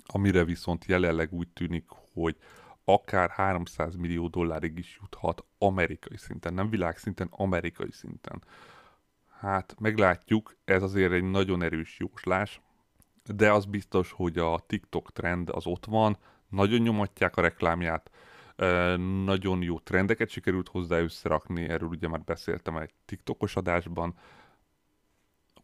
[0.05, 2.37] amire viszont jelenleg úgy tűnik, hogy
[2.83, 8.43] akár 300 millió dollárig is juthat amerikai szinten, nem világszinten, amerikai szinten.
[9.39, 12.61] Hát meglátjuk, ez azért egy nagyon erős jóslás,
[13.35, 16.17] de az biztos, hogy a TikTok trend az ott van,
[16.49, 18.11] nagyon nyomatják a reklámját,
[19.23, 24.15] nagyon jó trendeket sikerült hozzá összerakni, erről ugye már beszéltem egy TikTokos adásban,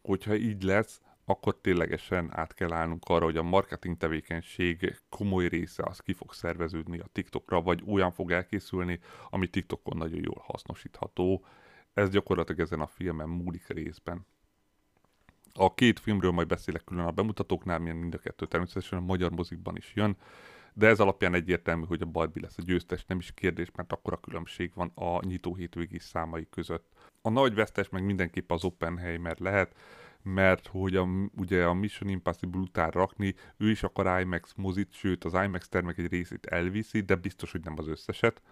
[0.02, 5.82] hogyha így lesz, akkor ténylegesen át kell állnunk arra, hogy a marketing tevékenység komoly része
[5.86, 9.00] az ki fog szerveződni a TikTokra, vagy olyan fog elkészülni,
[9.30, 11.44] ami TikTokon nagyon jól hasznosítható.
[11.94, 14.26] Ez gyakorlatilag ezen a filmen múlik részben.
[15.58, 19.30] A két filmről majd beszélek külön a bemutatóknál, milyen mind a kettő természetesen a magyar
[19.30, 20.16] mozikban is jön,
[20.72, 24.12] de ez alapján egyértelmű, hogy a Barbie lesz a győztes, nem is kérdés, mert akkor
[24.12, 26.92] a különbség van a nyitó hétvégi számai között.
[27.22, 29.74] A nagy vesztes meg mindenképp az Oppenheimer lehet,
[30.22, 35.24] mert hogy a, ugye a Mission Impossible után rakni, ő is akar IMAX mozit, sőt
[35.24, 38.42] az IMAX termek egy részét elviszi, de biztos, hogy nem az összeset.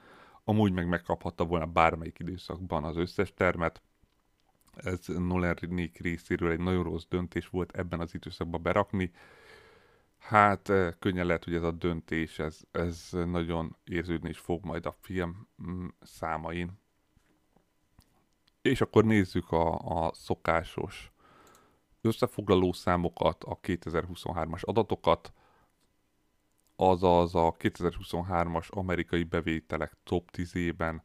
[0.45, 3.83] Amúgy meg megkaphatta volna bármelyik időszakban az összes termet,
[4.77, 5.55] ez Nolan
[5.99, 9.11] részéről egy nagyon rossz döntés volt ebben az időszakban berakni.
[10.19, 14.87] Hát eh, könnyen lehet, hogy ez a döntés, ez, ez nagyon érződni is fog majd
[14.87, 16.81] a film mm, számain.
[18.63, 21.13] És akkor nézzük a, a szokásos
[22.01, 25.33] összefoglaló számokat, a 2023-as adatokat,
[26.77, 31.01] azaz a 2023-as amerikai bevételek top 10-ében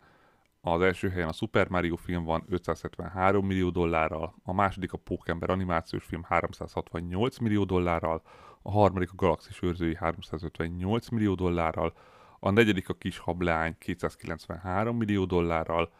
[0.71, 5.49] az első helyen a Super Mario film van 573 millió dollárral, a második a Pókember
[5.49, 8.21] animációs film 368 millió dollárral,
[8.61, 11.93] a harmadik a Galaxis őrzői 358 millió dollárral,
[12.39, 15.91] a negyedik a Kis Hableány 293 millió dollárral,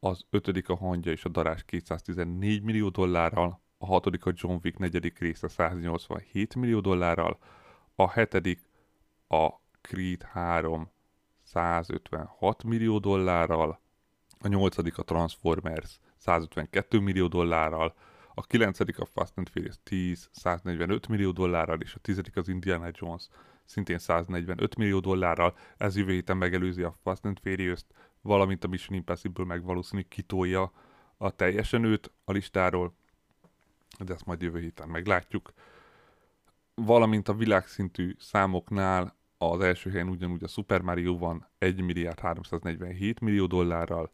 [0.00, 4.78] az ötödik a Hangya és a Darás 214 millió dollárral, a hatodik a John Wick
[4.78, 7.38] negyedik része 187 millió dollárral,
[7.94, 8.68] a hetedik
[9.28, 9.48] a
[9.80, 10.90] Creed 3
[11.42, 13.84] 156 millió dollárral,
[14.40, 17.94] a nyolcadik a Transformers 152 millió dollárral,
[18.34, 22.88] a kilencedik a Fast and Furious 10 145 millió dollárral, és a tizedik az Indiana
[22.92, 23.28] Jones
[23.64, 25.56] szintén 145 millió dollárral.
[25.76, 27.86] Ez jövő héten megelőzi a Fast and Furious-t,
[28.20, 30.72] valamint a Mission Impossible meg valószínűleg kitolja
[31.16, 32.94] a teljesen őt a listáról,
[33.98, 35.52] de ezt majd jövő héten meglátjuk.
[36.74, 43.20] Valamint a világszintű számoknál az első helyen ugyanúgy a Super Mario van 1 milliárd 347
[43.20, 44.10] millió dollárral,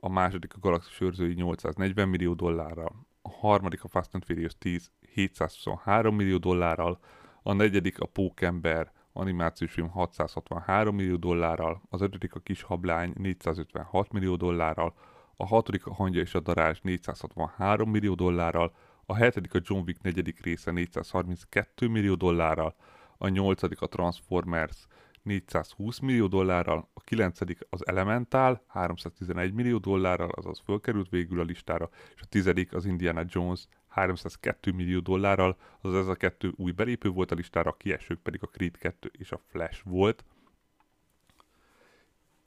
[0.00, 4.90] a második a Galaxis őrzői 840 millió dollárral, a harmadik a Fast and Furious 10
[5.12, 6.98] 723 millió dollárral,
[7.42, 14.12] a negyedik a Pókember animációs film 663 millió dollárral, az ötödik a Kis Hablány 456
[14.12, 14.92] millió dollárral,
[15.36, 18.72] a hatodik a Hangya és a Darázs 463 millió dollárral,
[19.06, 22.74] a hetedik a John Wick negyedik része 432 millió dollárral,
[23.18, 24.86] a nyolcadik a Transformers
[25.28, 31.88] 420 millió dollárral, a kilencedik az Elemental 311 millió dollárral, azaz fölkerült végül a listára,
[32.14, 37.08] és a tizedik az Indiana Jones 302 millió dollárral, azaz ez a kettő új belépő
[37.08, 40.24] volt a listára, a kiesők pedig a Creed 2 és a Flash volt.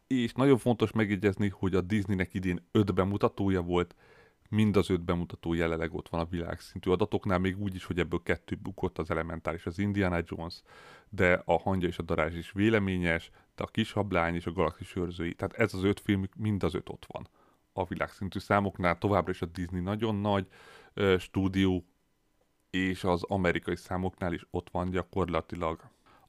[0.07, 3.95] És nagyon fontos megjegyezni, hogy a Disneynek idén öt bemutatója volt,
[4.51, 8.21] mind az öt bemutató jelenleg ott van a világszintű adatoknál, még úgy is, hogy ebből
[8.23, 10.61] kettő bukott az elementális, az Indiana Jones,
[11.09, 14.95] de a hangja és a darázs is véleményes, de a kis hablány és a galaxis
[14.95, 17.27] őrzői, tehát ez az öt film, mind az öt ott van
[17.73, 20.47] a világszintű számoknál, továbbra is a Disney nagyon nagy
[21.19, 21.85] stúdió,
[22.69, 25.81] és az amerikai számoknál is ott van gyakorlatilag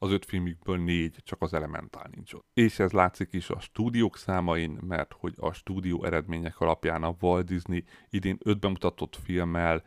[0.02, 2.46] az öt filmükből négy, csak az Elementál nincs ott.
[2.54, 7.46] És ez látszik is a stúdiók számain, mert hogy a stúdió eredmények alapján a Walt
[7.46, 9.82] Disney idén öt bemutatott filmmel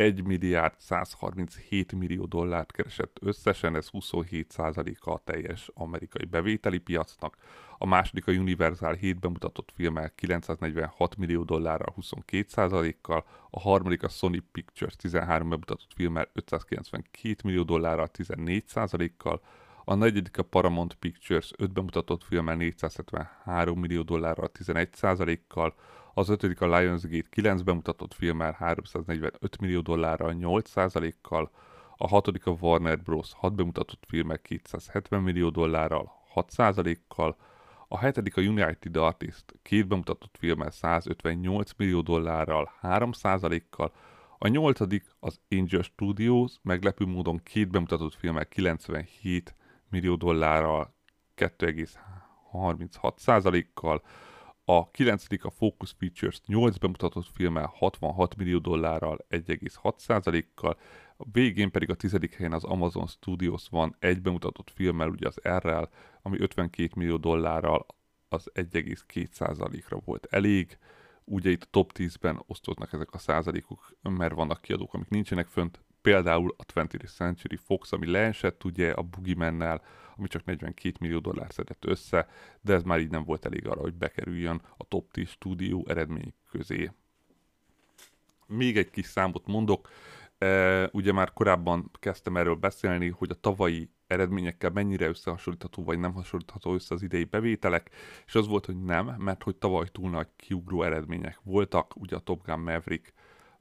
[0.00, 7.36] 1 milliárd 137 millió dollárt keresett összesen, ez 27%-a a teljes amerikai bevételi piacnak.
[7.78, 14.42] A második a Universal 7 bemutatott filmmel 946 millió dollárral 22%-kal, a harmadik a Sony
[14.52, 19.40] Pictures 13 bemutatott filmmel 592 millió dollárral 14%-kal,
[19.84, 25.74] a negyedik a Paramount Pictures 5 bemutatott filmmel 473 millió dollárral 11%-kal,
[26.20, 31.50] az ötödik a Lionsgate 9 bemutatott filmmel 345 millió dollárral 8%-kal,
[31.96, 33.32] a hatodik a Warner Bros.
[33.32, 37.36] 6 bemutatott filmmel 270 millió dollárral 6%-kal,
[37.88, 43.92] a hetedik a United Artist két bemutatott filmmel 158 millió dollárral 3%-kal,
[44.38, 49.54] a nyolcadik az Angel Studios meglepő módon két bemutatott filmmel 97
[49.88, 50.94] millió dollárral
[51.36, 54.02] 2,36%-kal,
[54.76, 55.26] a 9.
[55.42, 60.78] a Focus Features 8 bemutatott filmmel 66 millió dollárral 1,6%-kal,
[61.16, 62.18] a végén pedig a 10.
[62.36, 65.88] helyen az Amazon Studios van egy bemutatott filmmel, ugye az r
[66.22, 67.86] ami 52 millió dollárral
[68.28, 70.78] az 1,2%-ra volt elég.
[71.24, 75.80] Ugye itt a top 10-ben osztoznak ezek a százalékok, mert vannak kiadók, amik nincsenek fönt,
[76.02, 79.82] például a 20th Century Fox, ami leesett ugye a Boogeyman-nel,
[80.16, 82.28] ami csak 42 millió dollár szedett össze,
[82.60, 86.34] de ez már így nem volt elég arra, hogy bekerüljön a top 10 stúdió eredmény
[86.50, 86.90] közé.
[88.46, 89.88] Még egy kis számot mondok,
[90.38, 96.12] e, ugye már korábban kezdtem erről beszélni, hogy a tavalyi eredményekkel mennyire összehasonlítható, vagy nem
[96.12, 97.90] hasonlítható össze az idei bevételek,
[98.26, 102.20] és az volt, hogy nem, mert hogy tavaly túl nagy kiugró eredmények voltak, ugye a
[102.20, 103.12] Top Gun Maverick,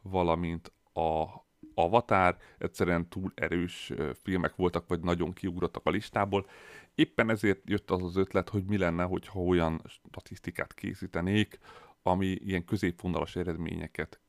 [0.01, 1.25] valamint a
[1.73, 3.93] Avatar, egyszerűen túl erős
[4.23, 6.47] filmek voltak, vagy nagyon kiugrottak a listából.
[6.95, 11.59] Éppen ezért jött az az ötlet, hogy mi lenne, hogyha olyan statisztikát készítenék,
[12.03, 14.19] ami ilyen középvonalas eredményeket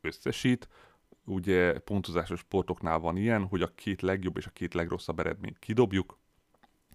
[0.00, 0.68] összesít.
[1.24, 6.18] Ugye pontozásos sportoknál van ilyen, hogy a két legjobb és a két legrosszabb eredményt kidobjuk,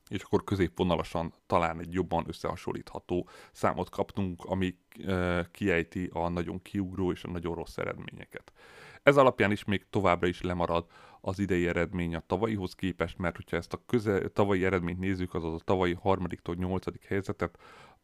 [0.09, 4.77] és akkor középvonalasan talán egy jobban összehasonlítható számot kaptunk, ami
[5.51, 8.51] kiejti a nagyon kiugró és a nagyon rossz eredményeket.
[9.07, 10.85] Ez alapján is még továbbra is lemarad
[11.21, 15.53] az idei eredmény a tavalyihoz képest, mert hogyha ezt a köze, tavalyi eredményt nézzük, azaz
[15.53, 17.57] a tavalyi harmadiktól nyolcadik helyzetet,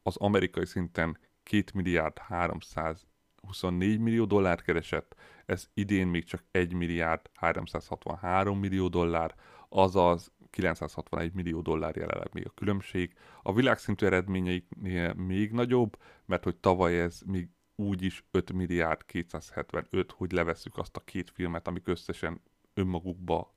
[0.04, 7.30] az amerikai szinten 2 milliárd 324 millió dollár keresett, ez idén még csak 1 milliárd
[7.34, 9.36] 363 millió dollár,
[9.70, 13.14] azaz 961 millió dollár jelenleg még a különbség.
[13.42, 20.32] A világszintű eredményeiknél még nagyobb, mert hogy tavaly ez még úgyis 5 milliárd 275, hogy
[20.32, 22.42] leveszük azt a két filmet, amik összesen
[22.74, 23.54] önmagukba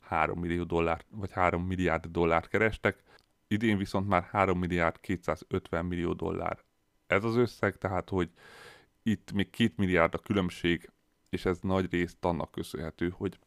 [0.00, 3.02] 3 millió dollár, vagy 3 milliárd dollárt kerestek.
[3.48, 6.64] Idén viszont már 3 milliárd 250 millió dollár
[7.06, 8.30] ez az összeg, tehát hogy
[9.02, 10.90] itt még 2 milliárd a különbség,
[11.28, 13.38] és ez nagy részt annak köszönhető, hogy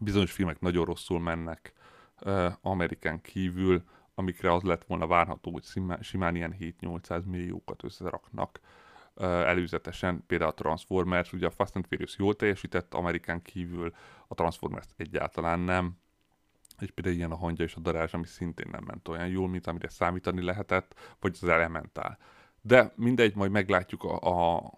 [0.00, 1.72] bizonyos filmek nagyon rosszul mennek
[2.20, 3.82] uh, Amerikán kívül,
[4.14, 5.64] amikre az lett volna várható, hogy
[6.00, 8.60] simán ilyen 7-800 milliókat összeraknak
[9.20, 13.94] előzetesen, például a Transformers, ugye a Fast and Furious jól teljesített, Amerikán kívül
[14.28, 15.96] a Transformers egyáltalán nem,
[16.78, 19.66] és például ilyen a hangja és a darázs, ami szintén nem ment olyan jól, mint
[19.66, 22.18] amire számítani lehetett, vagy az Elemental.
[22.60, 24.18] De mindegy, majd meglátjuk a,
[24.56, 24.72] a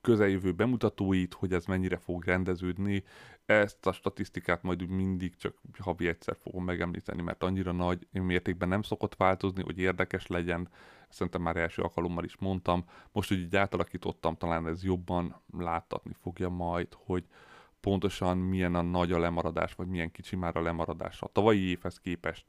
[0.00, 3.04] közeljövő bemutatóit, hogy ez mennyire fog rendeződni.
[3.46, 8.82] Ezt a statisztikát majd mindig csak havi egyszer fogom megemlíteni, mert annyira nagy mértékben nem
[8.82, 10.68] szokott változni, hogy érdekes legyen.
[11.08, 12.84] Szerintem már első alkalommal is mondtam.
[13.12, 17.24] Most, hogy így átalakítottam, talán ez jobban láttatni fogja majd, hogy
[17.80, 22.00] pontosan milyen a nagy a lemaradás, vagy milyen kicsi már a lemaradás a tavalyi évhez
[22.00, 22.46] képest.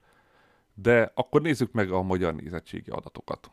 [0.74, 3.51] De akkor nézzük meg a magyar nézettségi adatokat.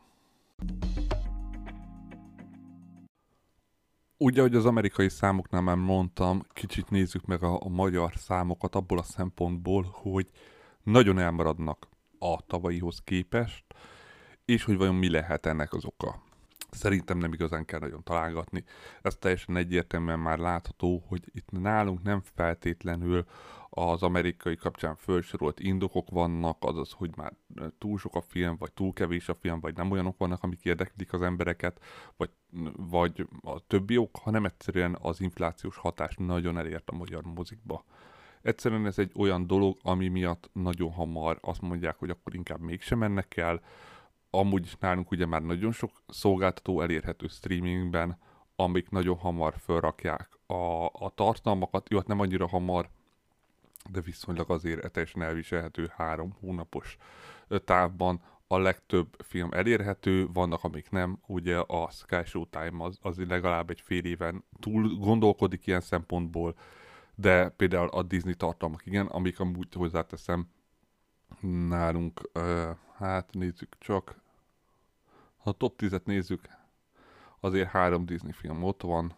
[4.17, 8.97] Ugye, hogy az amerikai számoknál már mondtam, kicsit nézzük meg a, a magyar számokat abból
[8.97, 10.29] a szempontból, hogy
[10.83, 11.87] nagyon elmaradnak
[12.19, 13.65] a tavalyihoz képest,
[14.45, 16.23] és hogy vajon mi lehet ennek az oka.
[16.71, 18.63] Szerintem nem igazán kell nagyon találgatni.
[19.01, 23.25] Ez teljesen egyértelműen már látható, hogy itt nálunk nem feltétlenül
[23.69, 27.33] az amerikai kapcsán felsorolt indokok vannak, azaz, hogy már
[27.77, 31.13] túl sok a film, vagy túl kevés a film, vagy nem olyanok vannak, amik érdeklik
[31.13, 31.83] az embereket,
[32.17, 32.29] vagy,
[32.77, 37.85] vagy a többi ok, hanem egyszerűen az inflációs hatás nagyon elért a magyar mozikba.
[38.41, 42.97] Egyszerűen ez egy olyan dolog, ami miatt nagyon hamar azt mondják, hogy akkor inkább mégsem
[42.97, 43.61] mennek el.
[44.39, 48.17] Amúgy is nálunk ugye már nagyon sok szolgáltató elérhető streamingben,
[48.55, 52.89] amik nagyon hamar felrakják a, a tartalmakat, jó, hát nem annyira hamar,
[53.89, 56.97] de viszonylag azért teljesen elviselhető három hónapos
[57.65, 63.69] távban a legtöbb film elérhető, vannak amik nem, ugye a Sky Showtime az, az legalább
[63.69, 66.55] egy fél éven túl gondolkodik ilyen szempontból,
[67.15, 70.47] de például a Disney tartalmak, igen, amik amúgy hozzáteszem
[71.67, 72.21] nálunk,
[72.97, 74.23] hát nézzük csak,
[75.45, 76.41] ha a top 10-et nézzük,
[77.39, 79.15] azért három Disney film ott van.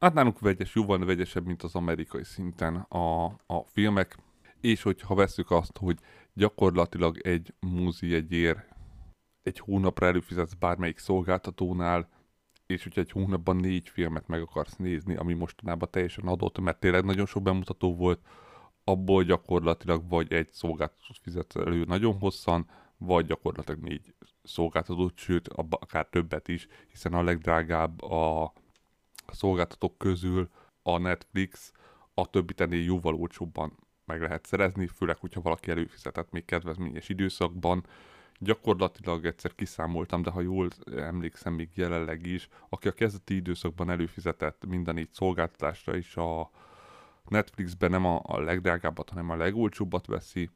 [0.00, 4.18] Hát nálunk vegyes, jóval vegyesebb, mint az amerikai szinten a, a filmek,
[4.60, 5.98] és hogyha veszük azt, hogy
[6.32, 8.64] gyakorlatilag egy múzi egyér
[9.42, 12.08] egy hónapra előfizetsz bármelyik szolgáltatónál,
[12.66, 17.04] és hogyha egy hónapban négy filmet meg akarsz nézni, ami mostanában teljesen adott, mert tényleg
[17.04, 18.20] nagyon sok bemutató volt,
[18.84, 22.66] abból gyakorlatilag vagy egy szolgáltatót fizetsz elő nagyon hosszan,
[22.98, 28.52] vagy gyakorlatilag négy szolgáltatót, sőt, akár többet is, hiszen a legdrágább a
[29.32, 30.48] szolgáltatók közül
[30.82, 31.72] a Netflix,
[32.14, 33.72] a többi tennél jóval olcsóbban
[34.04, 37.86] meg lehet szerezni, főleg, hogyha valaki előfizetett még kedvezményes időszakban.
[38.38, 44.66] Gyakorlatilag egyszer kiszámoltam, de ha jól emlékszem, még jelenleg is, aki a kezdeti időszakban előfizetett
[44.66, 46.50] minden így szolgáltatásra is a
[47.28, 50.50] Netflixben nem a, a legdrágábbat, hanem a legolcsóbbat veszi,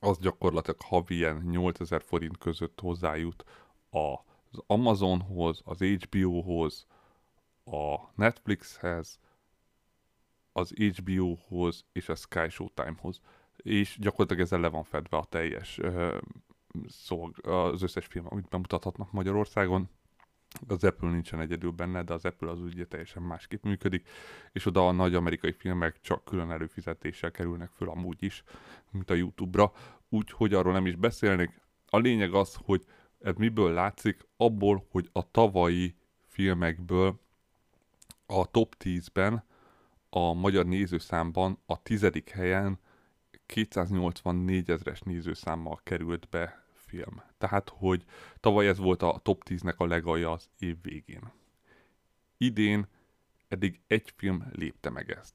[0.00, 3.44] az gyakorlatilag havi ilyen 8000 forint között hozzájut
[3.90, 6.86] az Amazonhoz, az HBO-hoz,
[7.64, 9.18] a Netflixhez,
[10.52, 13.20] az HBO-hoz és a Sky Showtime-hoz.
[13.56, 15.80] És gyakorlatilag ezzel le van fedve a teljes
[16.88, 19.88] szolg, az összes film, amit bemutathatnak Magyarországon.
[20.68, 24.08] Az Apple nincsen egyedül benne, de az Apple az ugye teljesen másképp működik,
[24.52, 28.42] és oda a nagy amerikai filmek csak külön előfizetéssel kerülnek föl amúgy is,
[28.90, 29.72] mint a YouTube-ra,
[30.08, 31.60] úgyhogy arról nem is beszélnék.
[31.86, 32.84] A lényeg az, hogy
[33.20, 34.26] ez miből látszik?
[34.36, 35.96] Abból, hogy a tavalyi
[36.26, 37.20] filmekből
[38.26, 39.44] a top 10-ben
[40.10, 42.78] a magyar nézőszámban a tizedik helyen
[43.46, 47.22] 284 ezres nézőszámmal került be film.
[47.38, 48.04] Tehát, hogy
[48.40, 51.32] tavaly ez volt a top 10-nek a legalja az év végén.
[52.36, 52.86] Idén
[53.48, 55.34] eddig egy film lépte meg ezt.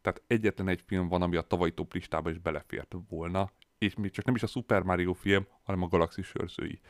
[0.00, 4.10] Tehát egyetlen egy film van, ami a tavalyi top listába is belefért volna, és még
[4.10, 6.80] csak nem is a Super Mario film, hanem a Galaxy sörzői.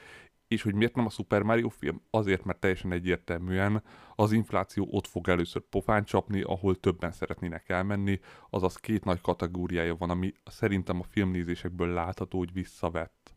[0.49, 2.03] És hogy miért nem a Super Mario film?
[2.11, 3.83] Azért, mert teljesen egyértelműen
[4.15, 8.21] az infláció ott fog először pofán csapni, ahol többen szeretnének elmenni,
[8.51, 13.32] azaz két nagy kategóriája van, ami szerintem a filmnézésekből látható, hogy visszavett.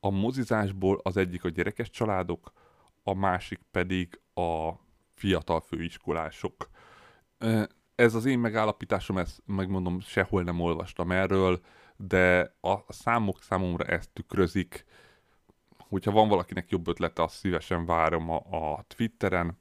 [0.00, 2.52] A mozizásból az egyik a gyerekes családok,
[3.02, 4.70] a másik pedig a
[5.14, 6.70] fiatal főiskolások.
[7.94, 11.60] Ez az én megállapításom, ezt megmondom, sehol nem olvastam erről,
[11.96, 14.84] de a számok számomra ezt tükrözik,
[15.78, 19.58] hogyha van valakinek jobb ötlete, azt szívesen várom a, a Twitteren.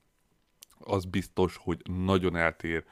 [0.79, 2.85] Az biztos, hogy nagyon eltér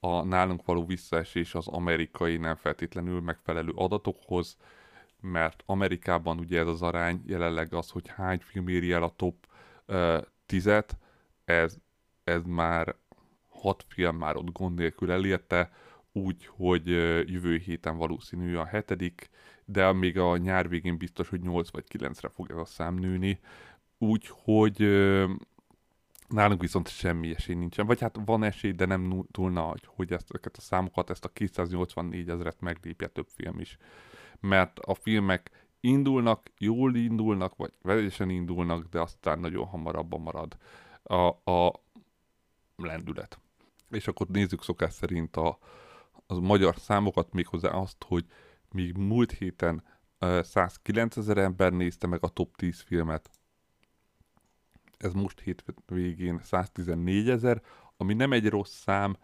[0.00, 4.56] a nálunk való visszaesés az amerikai nem feltétlenül megfelelő adatokhoz,
[5.24, 9.46] mert Amerikában ugye ez az arány jelenleg az, hogy hány film éri el a top
[9.86, 10.98] uh, tizet,
[11.44, 11.76] ez,
[12.24, 12.94] ez már
[13.48, 15.70] hat film már ott gond nélkül elérte,
[16.12, 16.86] úgy, hogy
[17.30, 19.30] jövő héten valószínű a hetedik,
[19.64, 23.40] de még a nyár végén biztos, hogy 8 vagy 9-re fog ez a szám nőni.
[23.98, 24.78] Úgyhogy
[26.28, 27.86] nálunk viszont semmi esély nincsen.
[27.86, 31.28] Vagy hát van esély, de nem túl nagy, hogy ezt, ezeket a számokat, ezt a
[31.28, 33.78] 284 ezeret meglépje több film is.
[34.44, 40.56] Mert a filmek indulnak, jól indulnak, vagy vegyesen indulnak, de aztán nagyon hamarabban marad
[41.02, 41.82] a, a
[42.76, 43.40] lendület.
[43.90, 45.58] És akkor nézzük szokás szerint a,
[46.26, 48.24] a magyar számokat, méghozzá azt, hogy
[48.70, 49.84] míg múlt héten
[50.20, 53.30] uh, 109 ezer ember nézte meg a top 10 filmet,
[55.04, 57.62] ez most hét végén 114 ezer,
[57.96, 59.16] ami nem egy rossz szám,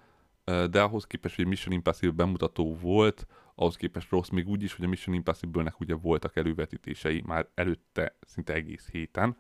[0.45, 3.27] de ahhoz képest, hogy Mission Impossible bemutató volt,
[3.61, 8.17] ahhoz képest rossz még úgy is, hogy a Mission Impossible-nek ugye voltak elővetítései már előtte
[8.21, 9.37] szinte egész héten,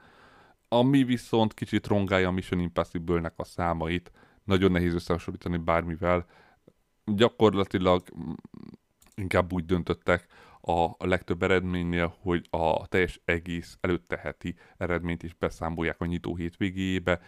[0.68, 4.12] ami viszont kicsit rongálja a Mission Impossible-nek a számait,
[4.45, 6.27] nagyon nehéz összehasonlítani bármivel,
[7.05, 8.03] gyakorlatilag
[9.14, 10.27] inkább úgy döntöttek
[10.61, 17.21] a legtöbb eredménynél, hogy a teljes egész előtte heti eredményt is beszámolják a nyitó hétvégébe.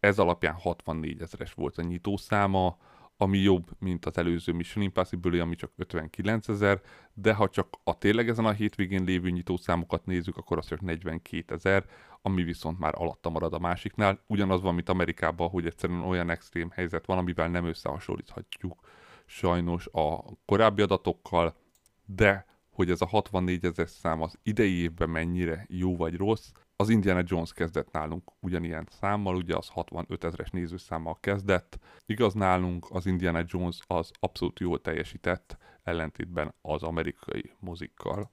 [0.00, 2.78] Ez alapján 64 ezeres volt a nyitó száma,
[3.20, 6.80] ami jobb, mint az előző Mission Impossible, ami csak 59 ezer,
[7.14, 11.54] de ha csak a tényleg ezen a hétvégén lévő nyitószámokat nézzük, akkor az csak 42
[11.54, 11.84] ezer,
[12.22, 14.24] ami viszont már alatta marad a másiknál.
[14.26, 18.80] Ugyanaz van, mint Amerikában, hogy egyszerűen olyan extrém helyzet van, amivel nem összehasonlíthatjuk
[19.26, 21.56] sajnos a korábbi adatokkal,
[22.04, 26.50] de hogy ez a 64 ezer szám az idei évben mennyire jó vagy rossz,
[26.80, 31.78] az Indiana Jones kezdett nálunk ugyanilyen számmal, ugye az 65 ezeres nézőszámmal kezdett.
[32.06, 38.32] Igaz nálunk az Indiana Jones az abszolút jól teljesített, ellentétben az amerikai mozikkal.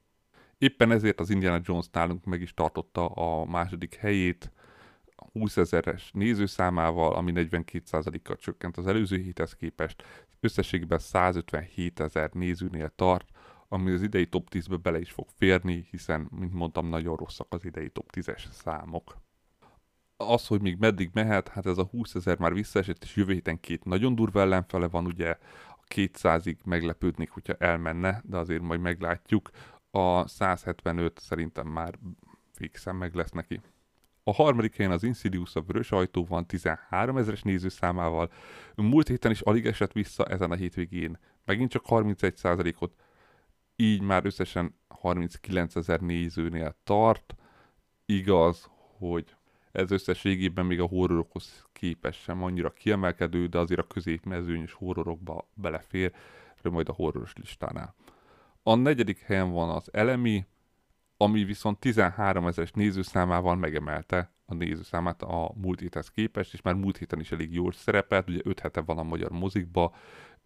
[0.58, 4.52] Éppen ezért az Indiana Jones nálunk meg is tartotta a második helyét,
[5.32, 10.04] 20 ezeres nézőszámával, ami 42%-kal csökkent az előző héthez képest,
[10.40, 13.30] összességben 157 ezer nézőnél tart,
[13.76, 17.66] ami az idei top 10-be bele is fog férni, hiszen, mint mondtam, nagyon rosszak az
[17.66, 19.18] idei top 10-es számok.
[20.18, 23.60] Az, hogy még meddig mehet, hát ez a 20 ezer már visszaesett, és jövő héten
[23.60, 25.30] két nagyon durva ellenfele van, ugye
[25.70, 29.50] a 200-ig meglepődnék, hogyha elmenne, de azért majd meglátjuk.
[29.92, 32.00] A 175 szerintem már
[32.52, 33.62] fixen meg lesz neki.
[34.24, 38.32] A harmadik helyen az Insidious a vörös ajtó van 13 ezeres nézőszámával.
[38.76, 41.20] Múlt héten is alig esett vissza ezen a hétvégén.
[41.46, 42.94] Megint csak 31%-ot,
[43.76, 47.36] így már összesen 39 ezer nézőnél tart.
[48.06, 49.36] Igaz, hogy
[49.72, 56.14] ez összességében még a horrorokhoz képest sem annyira kiemelkedő, de azért a középmezőnyös horrorokba belefér,
[56.72, 57.96] majd a horroros listánál.
[58.64, 60.46] A negyedik helyen van az Elemi,
[61.18, 66.98] ami viszont 13 ezeres nézőszámával megemelte a nézőszámát a múlt héthez képest, és már múlt
[66.98, 69.96] héten is elég jól szerepelt, ugye 5 hete van a magyar mozikba,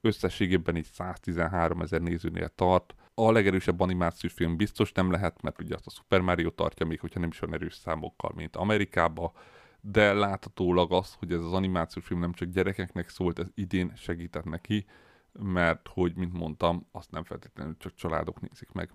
[0.02, 2.96] összességében így 113 ezer nézőnél tart.
[3.22, 7.00] A legerősebb animációs film biztos nem lehet, mert ugye azt a Super Mario tartja, még
[7.00, 9.34] hogyha nem is olyan erős számokkal, mint Amerikába,
[9.82, 14.44] de láthatólag az, hogy ez az animációs film nem csak gyerekeknek szólt, ez idén segített
[14.44, 14.86] neki,
[15.32, 18.92] mert hogy, mint mondtam, azt nem feltétlenül csak családok nézik meg.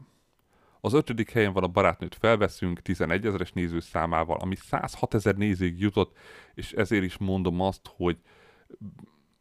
[0.80, 6.16] Az ötödik helyen van a barátnőt felveszünk 11 ezeres nézőszámával, ami 106 ezer nézőig jutott,
[6.54, 8.18] és ezért is mondom azt, hogy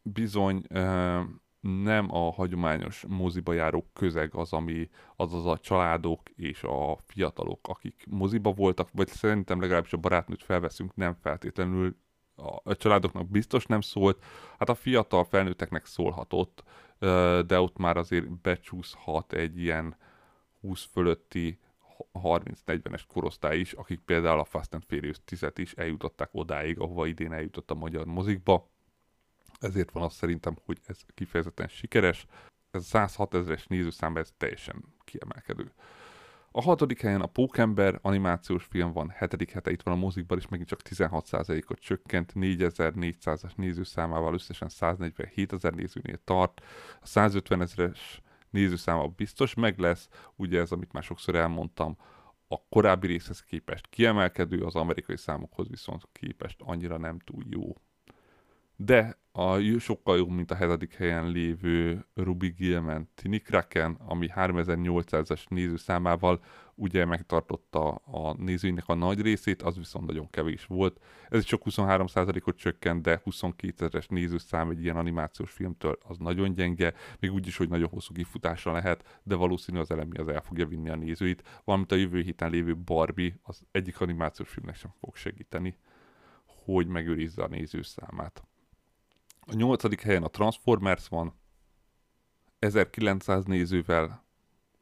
[0.02, 0.62] bizony
[1.64, 8.04] nem a hagyományos moziba járó közeg az, ami azaz a családok és a fiatalok, akik
[8.10, 11.96] moziba voltak, vagy szerintem legalábbis a barátnőt felveszünk, nem feltétlenül
[12.64, 14.24] a családoknak biztos nem szólt,
[14.58, 16.62] hát a fiatal felnőtteknek szólhatott,
[17.46, 19.96] de ott már azért becsúszhat egy ilyen
[20.60, 21.58] 20 fölötti
[22.12, 27.32] 30-40-es korosztály is, akik például a Fast and Furious 10-et is eljutották odáig, ahova idén
[27.32, 28.72] eljutott a magyar mozikba.
[29.60, 32.26] Ezért van az szerintem, hogy ez kifejezetten sikeres.
[32.70, 35.72] Ez a 106 ezeres nézőszám, ez teljesen kiemelkedő.
[36.56, 40.48] A hatodik helyen a Pókember animációs film van, hetedik hete itt van a mozikban, és
[40.48, 46.60] megint csak 16%-ot csökkent, 4400-as nézőszámával összesen 147 ezer nézőnél tart.
[47.00, 51.96] A 150 ezeres nézőszáma biztos meg lesz, ugye ez, amit már sokszor elmondtam,
[52.48, 57.76] a korábbi részhez képest kiemelkedő, az amerikai számokhoz viszont képest annyira nem túl jó.
[58.76, 65.48] De a sokkal jobb, mint a hetedik helyen lévő Ruby Gilman Tini Kraken, ami 3800-as
[65.48, 66.40] nézőszámával
[66.74, 71.00] ugye megtartotta a nézőinek a nagy részét, az viszont nagyon kevés volt.
[71.28, 76.94] Ez csak 23%-ot csökkent, de 22 ezeres nézőszám egy ilyen animációs filmtől az nagyon gyenge,
[77.20, 80.66] még úgy is, hogy nagyon hosszú kifutása lehet, de valószínű az elemi az el fogja
[80.66, 85.16] vinni a nézőit, valamint a jövő héten lévő Barbie az egyik animációs filmnek sem fog
[85.16, 85.76] segíteni,
[86.64, 88.42] hogy megőrizze a nézőszámát.
[89.46, 91.34] A nyolcadik helyen a Transformers van,
[92.58, 94.24] 1900 nézővel,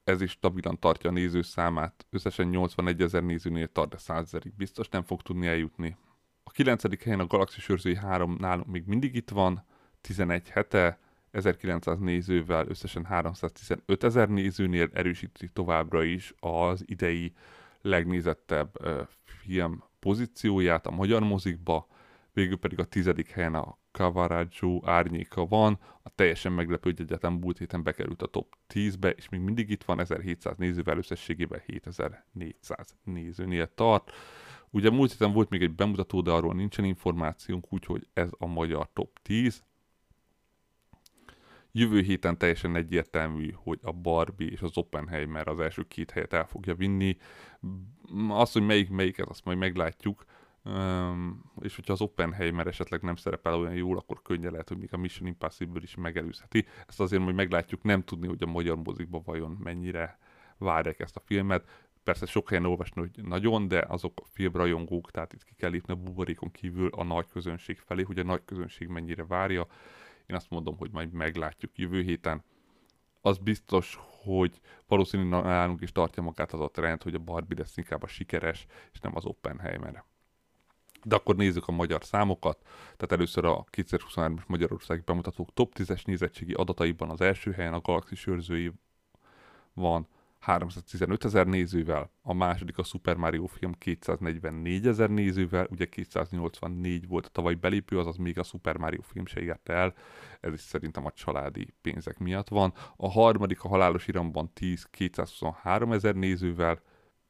[0.04, 4.88] ez is stabilan tartja a nézőszámát, összesen 81 ezer nézőnél tart, de 100 ezerig biztos
[4.88, 5.96] nem fog tudni eljutni.
[6.44, 9.64] A kilencedik helyen a Galaxis őrzői 3 nálunk még mindig itt van,
[10.00, 10.98] 11 hete,
[11.30, 17.32] 1900 nézővel, összesen 315 ezer nézőnél erősíti továbbra is az idei
[17.80, 18.78] legnézettebb
[19.24, 21.86] film pozícióját a magyar mozikba,
[22.32, 27.58] végül pedig a tizedik helyen a Cavaraggio árnyéka van, a teljesen meglepő, hogy egyetem múlt
[27.58, 33.74] héten bekerült a top 10-be, és még mindig itt van 1700 nézővel, összességében 7400 nézőnél
[33.74, 34.10] tart.
[34.70, 38.88] Ugye múlt héten volt még egy bemutató, de arról nincsen információnk, úgyhogy ez a magyar
[38.92, 39.62] top 10.
[41.72, 46.46] Jövő héten teljesen egyértelmű, hogy a Barbie és az Oppenheimer az első két helyet el
[46.46, 47.16] fogja vinni.
[48.28, 50.24] Az, hogy melyik melyiket, azt majd meglátjuk
[51.60, 54.96] És hogyha az Oppenheimer esetleg nem szerepel olyan jól, akkor könnyen lehet, hogy még a
[54.96, 56.66] Mission Impossible is megelőzheti.
[56.86, 60.18] Ezt azért majd meglátjuk, nem tudni, hogy a magyar mozikban vajon mennyire
[60.58, 61.90] várják ezt a filmet.
[62.02, 65.92] Persze sok helyen olvasni, hogy nagyon, de azok a filmrajongók, tehát itt ki kell lépni
[65.92, 69.66] a buborékon kívül a nagy közönség felé, hogy a nagy közönség mennyire várja.
[70.26, 72.44] Én azt mondom, hogy majd meglátjuk jövő héten.
[73.20, 77.76] Az biztos, hogy valószínűleg nálunk is tartja magát az a trend, hogy a Barbie lesz
[77.76, 80.04] inkább a sikeres, és nem az Oppenheimer.
[81.04, 82.58] De akkor nézzük a magyar számokat.
[82.82, 88.26] Tehát először a 2023-as Magyarországi bemutatók top 10-es nézettségi adataiban az első helyen a Galaxis
[88.26, 88.72] őrzői
[89.74, 90.08] van
[90.42, 97.26] 315 ezer nézővel, a második a Super Mario film 244 ezer nézővel, ugye 284 volt
[97.26, 99.94] a tavaly belépő, azaz még a Super Mario film se érte el,
[100.40, 102.72] ez is szerintem a családi pénzek miatt van.
[102.96, 106.80] A harmadik a Halálos Iramban 10 223 ezer nézővel,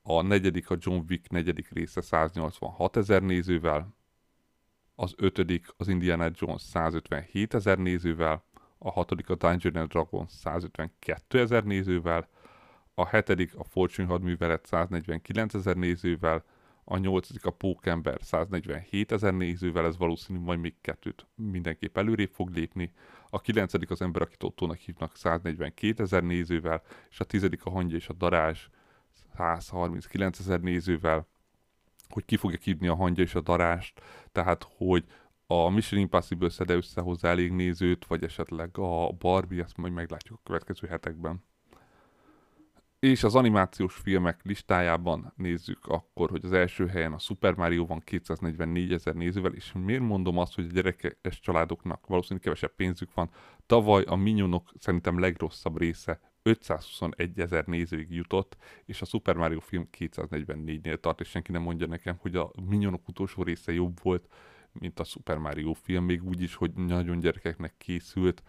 [0.03, 3.95] a negyedik a John Wick negyedik része 186 ezer nézővel,
[4.95, 8.45] az ötödik az Indiana Jones 157 ezer nézővel,
[8.79, 12.29] a hatodik a Dungeon and Dragons 152 ezer nézővel,
[12.95, 16.45] a hetedik a Fortune hadművelet 149 ezer nézővel,
[16.85, 22.51] a nyolcadik a Pókember 147 ezer nézővel, ez valószínű majd még kettőt mindenképp előrébb fog
[22.51, 22.93] lépni,
[23.31, 27.97] a kilencedik az ember, akit Ottónak hívnak 142 ezer nézővel, és a tizedik a Hangya
[27.97, 28.69] és a Darázs
[29.35, 31.27] 139 ezer nézővel,
[32.09, 34.01] hogy ki fogja kívni a hangya és a darást,
[34.33, 35.05] tehát hogy
[35.47, 40.39] a Mission Impossible szede össze hozzá elég nézőt, vagy esetleg a Barbie, ezt majd meglátjuk
[40.39, 41.45] a következő hetekben.
[42.99, 48.01] És az animációs filmek listájában nézzük akkor, hogy az első helyen a Super Mario van
[48.01, 53.31] 244 ezer nézővel, és miért mondom azt, hogy a gyerekes családoknak valószínűleg kevesebb pénzük van.
[53.67, 59.89] Tavaly a Minionok szerintem legrosszabb része 521 ezer nézőig jutott, és a Super Mario film
[59.99, 64.29] 244-nél tart, és senki nem mondja nekem, hogy a Minionok utolsó része jobb volt,
[64.73, 68.43] mint a Super Mario film, még úgy is, hogy nagyon gyerekeknek készült,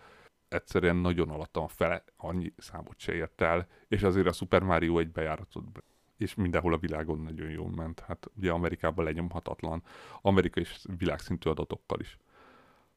[0.47, 5.11] egyszerűen nagyon alattam fele annyi számot se ért el, és azért a Super Mario egy
[5.11, 5.79] bejáratott be
[6.17, 7.99] és mindenhol a világon nagyon jól ment.
[7.99, 9.83] Hát ugye Amerikában lenyomhatatlan,
[10.21, 12.17] amerikai és világszintű adatokkal is.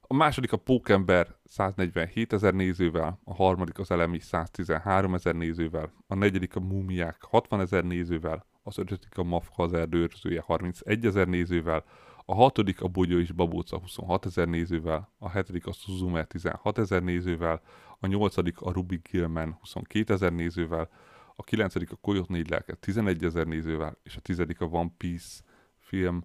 [0.09, 6.15] A második a Pókember 147 ezer nézővel, a harmadik az Elemi 113 ezer nézővel, a
[6.15, 11.85] negyedik a Múmiák 60 ezer nézővel, az ötödik a Mafka az erdőrzője 31 ezer nézővel,
[12.25, 17.03] a hatodik a Bogyó és Babóca 26 ezer nézővel, a hetedik a Suzume 16 ezer
[17.03, 17.61] nézővel,
[17.99, 20.89] a nyolcadik a Rubik Gilman 22 ezer nézővel,
[21.37, 25.43] a kilencedik a Koyot négy lelke 11 ezer nézővel, és a tizedik a One Piece
[25.79, 26.25] film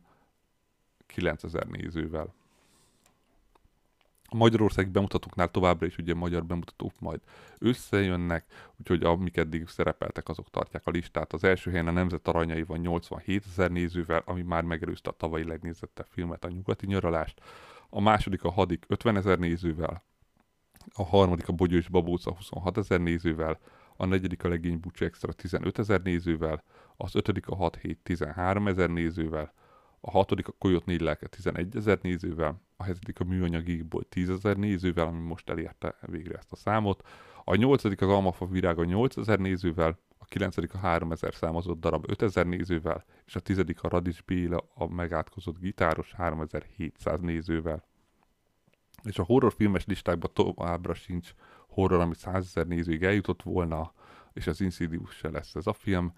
[1.06, 2.40] 9 ezer nézővel.
[4.34, 7.20] A Magyarországi bemutatóknál továbbra is ugye magyar bemutatók majd
[7.60, 8.46] összejönnek,
[8.80, 11.34] úgyhogy amik eddig szerepeltek, azok tartják a listát.
[11.34, 15.44] Az első helyen a Nemzet Aranyai van 87 ezer nézővel, ami már megelőzte a tavalyi
[15.44, 17.42] legnézettebb filmet, a Nyugati Nyaralást.
[17.90, 20.04] A második a Hadik 50 ezer nézővel,
[20.94, 23.60] a harmadik a Bogyó és Babóca 26 ezer nézővel,
[23.96, 26.64] a negyedik a Legény Bucsi Extra 15 ezer nézővel,
[26.98, 29.54] az ötödik a 6 7 13 ezer nézővel,
[30.02, 34.58] a hatodik a Koyot négy lelke 11 ezer nézővel, a hetedik a műanyagikból 10 ezer
[34.58, 37.08] nézővel, ami most elérte végre ezt a számot,
[37.44, 42.46] a nyolcadik az Almafa virága 8 ezer nézővel, a kilencedik a 3000 számozott darab 5000
[42.46, 47.84] nézővel, és a tizedik a Radics Béla, a megátkozott gitáros 3700 nézővel.
[49.04, 51.34] És a horrorfilmes listákban továbbra sincs
[51.68, 53.94] horror, ami 100 ezer nézőig eljutott volna,
[54.34, 56.14] és az Insidious se lesz ez a film,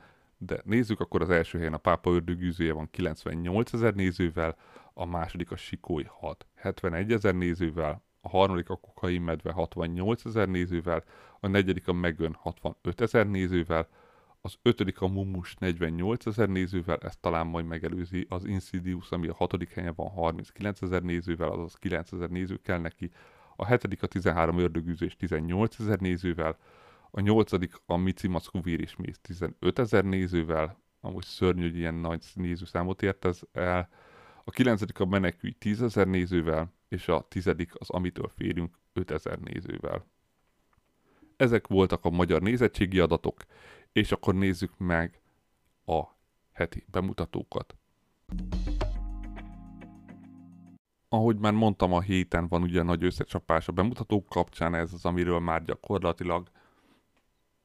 [0.45, 1.73] de nézzük, akkor az első helyen.
[1.73, 4.55] A Pápa ördögűzője van 98 ezer nézővel,
[4.93, 10.47] a második a Sikói 6 71 ezer nézővel, a harmadik a Kokain Medve 68 ezer
[10.47, 11.03] nézővel,
[11.39, 13.87] a negyedik a Megön 65 ezer nézővel,
[14.41, 19.33] az ötödik a Mumus 48 ezer nézővel, ezt talán majd megelőzi az Insidious, ami a
[19.33, 23.11] hatodik helyen van 39 ezer nézővel, azaz 9 ezer néző kell neki,
[23.55, 26.57] a hetedik a 13 ördögűző 18 ezer nézővel,
[27.15, 31.93] a nyolcadik a Mici Mackó Vér és Mész 15 ezer nézővel, amúgy szörnyű, hogy ilyen
[31.93, 33.89] nagy nézőszámot ért ez el.
[34.43, 39.39] A kilencedik a Menekülj 10 ezer nézővel, és a tizedik az Amitől férünk 5 ezer
[39.39, 40.05] nézővel.
[41.35, 43.43] Ezek voltak a magyar nézettségi adatok,
[43.91, 45.21] és akkor nézzük meg
[45.85, 46.03] a
[46.51, 47.75] heti bemutatókat.
[51.09, 55.39] Ahogy már mondtam, a héten van ugye nagy összecsapás a bemutatók kapcsán, ez az, amiről
[55.39, 56.51] már gyakorlatilag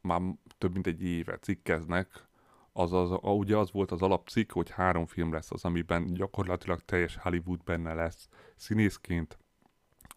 [0.09, 0.20] már
[0.59, 2.26] több mint egy éve cikkeznek,
[2.72, 2.92] az,
[3.22, 7.94] ugye az volt az alapcikk, hogy három film lesz az, amiben gyakorlatilag teljes Hollywood benne
[7.94, 9.38] lesz színészként.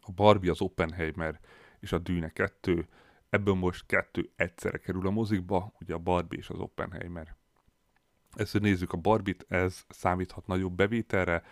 [0.01, 1.39] A Barbie, az Oppenheimer
[1.79, 2.87] és a Dűne 2.
[3.29, 7.35] Ebből most kettő egyszerre kerül a mozikba, ugye a Barbie és az Oppenheimer.
[8.33, 11.43] Ezt nézzük a Barbit, ez számíthat nagyobb bevételre,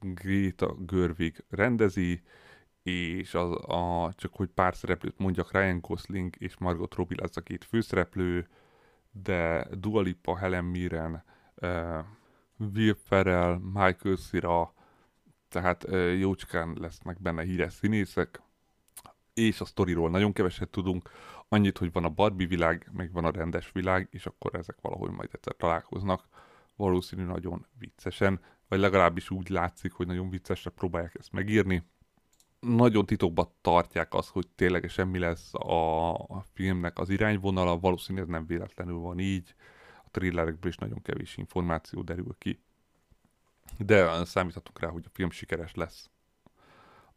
[0.00, 2.22] Greta Görvig rendezi,
[2.84, 7.40] és az, a, csak hogy pár szereplőt mondjak, Ryan Gosling és Margot Robbie lesz a
[7.40, 8.48] két főszereplő,
[9.10, 11.24] de Dua Lipa, Helen Mirren,
[11.54, 12.04] uh,
[12.74, 14.72] Will Ferrell, Michael Cera,
[15.48, 18.42] tehát uh, jócskán lesznek benne híres színészek,
[19.34, 21.10] és a sztoriról nagyon keveset tudunk,
[21.48, 25.10] annyit, hogy van a Barbie világ, meg van a rendes világ, és akkor ezek valahogy
[25.10, 26.28] majd egyszer találkoznak,
[26.76, 31.84] valószínű nagyon viccesen, vagy legalábbis úgy látszik, hogy nagyon viccesre próbálják ezt megírni,
[32.66, 38.46] nagyon titokban tartják azt, hogy ténylegesen mi lesz a, a filmnek az irányvonala, valószínűleg nem
[38.46, 39.54] véletlenül van így,
[40.04, 42.60] a thrillerekből is nagyon kevés információ derül ki.
[43.78, 46.10] De számíthatunk rá, hogy a film sikeres lesz.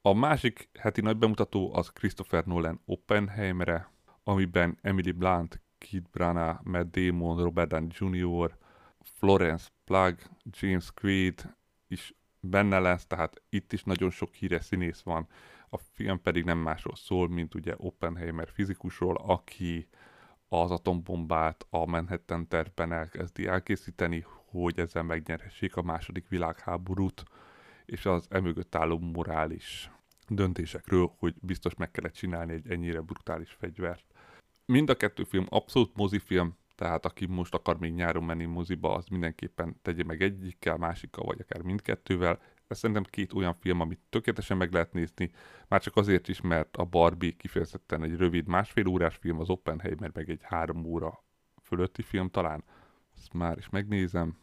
[0.01, 3.91] A másik heti nagy bemutató az Christopher Nolan Oppenheimere,
[4.23, 8.57] amiben Emily Blunt, Kid Branagh, Matt Damon, Robert Downey Jr.,
[9.01, 11.55] Florence Plug, James Quaid
[11.87, 12.13] is
[12.49, 15.27] benne lesz, tehát itt is nagyon sok híres színész van.
[15.69, 19.87] A film pedig nem másról szól, mint ugye Oppenheimer fizikusról, aki
[20.47, 27.23] az atombombát a Manhattan tervben elkezdi elkészíteni, hogy ezzel megnyerhessék a második világháborút,
[27.85, 29.91] és az emögött álló morális
[30.27, 34.03] döntésekről, hogy biztos meg kellett csinálni egy ennyire brutális fegyvert.
[34.65, 39.05] Mind a kettő film abszolút mozifilm, tehát aki most akar még nyáron menni moziba, az
[39.07, 42.39] mindenképpen tegye meg egyikkel, másikkal, vagy akár mindkettővel.
[42.67, 45.31] Ez szerintem két olyan film, amit tökéletesen meg lehet nézni,
[45.67, 50.11] már csak azért is, mert a Barbie kifejezetten egy rövid másfél órás film, az Oppenheimer
[50.13, 51.23] meg egy három óra
[51.61, 52.63] fölötti film talán.
[53.15, 54.37] Ezt már is megnézem.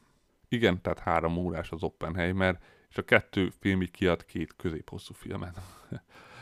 [0.49, 5.61] Igen, tehát három órás az Oppenheimer, és a kettő film így kiad két középhosszú filmet.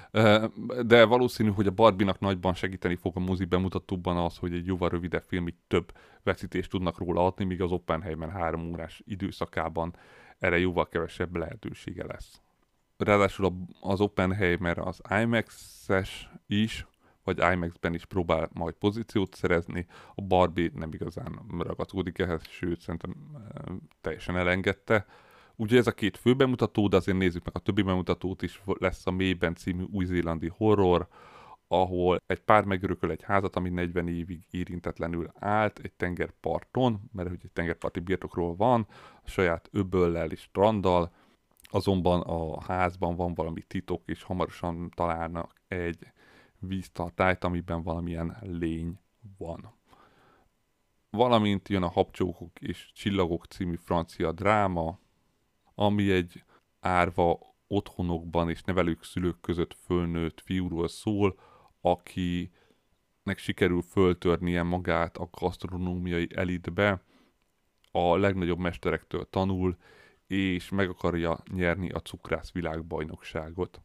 [0.82, 4.88] de valószínű, hogy a Barbinak nagyban segíteni fog a mozi bemutatóban az, hogy egy jóval
[4.88, 5.92] rövidebb így több
[6.22, 9.96] veszítést tudnak róla adni, míg az Oppenheimer három órás időszakában
[10.38, 12.40] erre jóval kevesebb lehetősége lesz.
[12.96, 16.86] Ráadásul az Oppenheimer az IMAX-es is,
[17.24, 23.14] vagy IMAX-ben is próbál majd pozíciót szerezni, a Barbie nem igazán ragaszkodik ehhez, sőt szerintem
[24.00, 25.06] teljesen elengedte.
[25.57, 29.07] Ugye ez a két fő bemutató, de azért nézzük meg a többi bemutatót is, lesz
[29.07, 31.09] a Mélyben című új-zélandi horror,
[31.68, 37.40] ahol egy pár megörököl egy házat, ami 40 évig érintetlenül állt egy tengerparton, mert hogy
[37.42, 38.86] egy tengerparti birtokról van,
[39.24, 41.12] a saját öböllel és stranddal,
[41.62, 46.12] azonban a házban van valami titok, és hamarosan találnak egy
[46.59, 48.98] víztartályt, amiben valamilyen lény
[49.38, 49.74] van.
[51.11, 54.98] Valamint jön a Habcsókok és Csillagok című francia dráma,
[55.75, 56.45] ami egy
[56.81, 61.39] árva otthonokban és nevelők szülők között fölnőtt fiúról szól,
[61.81, 62.51] akinek
[63.37, 67.03] sikerül föltörnie magát a gasztronómiai elitbe,
[67.91, 69.77] a legnagyobb mesterektől tanul,
[70.27, 73.81] és meg akarja nyerni a cukrász világbajnokságot.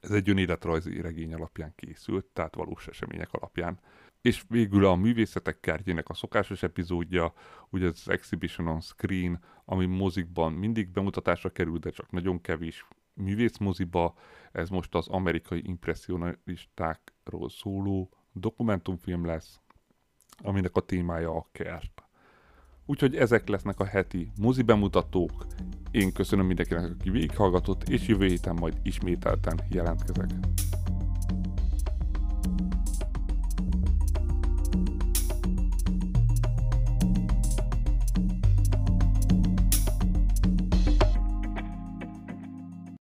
[0.00, 3.80] Ez egy önéletrajzi regény alapján készült, tehát valós események alapján.
[4.24, 7.32] És végül a művészetek kártyének a szokásos epizódja,
[7.70, 14.14] ugye az Exhibition on Screen, ami mozikban mindig bemutatásra kerül, de csak nagyon kevés művészmoziba.
[14.52, 19.60] Ez most az amerikai impressionistákról szóló dokumentumfilm lesz,
[20.38, 22.02] aminek a témája a kert.
[22.86, 25.46] Úgyhogy ezek lesznek a heti mozi bemutatók.
[25.90, 30.30] Én köszönöm mindenkinek, aki végighallgatott, és jövő héten majd ismételten jelentkezek.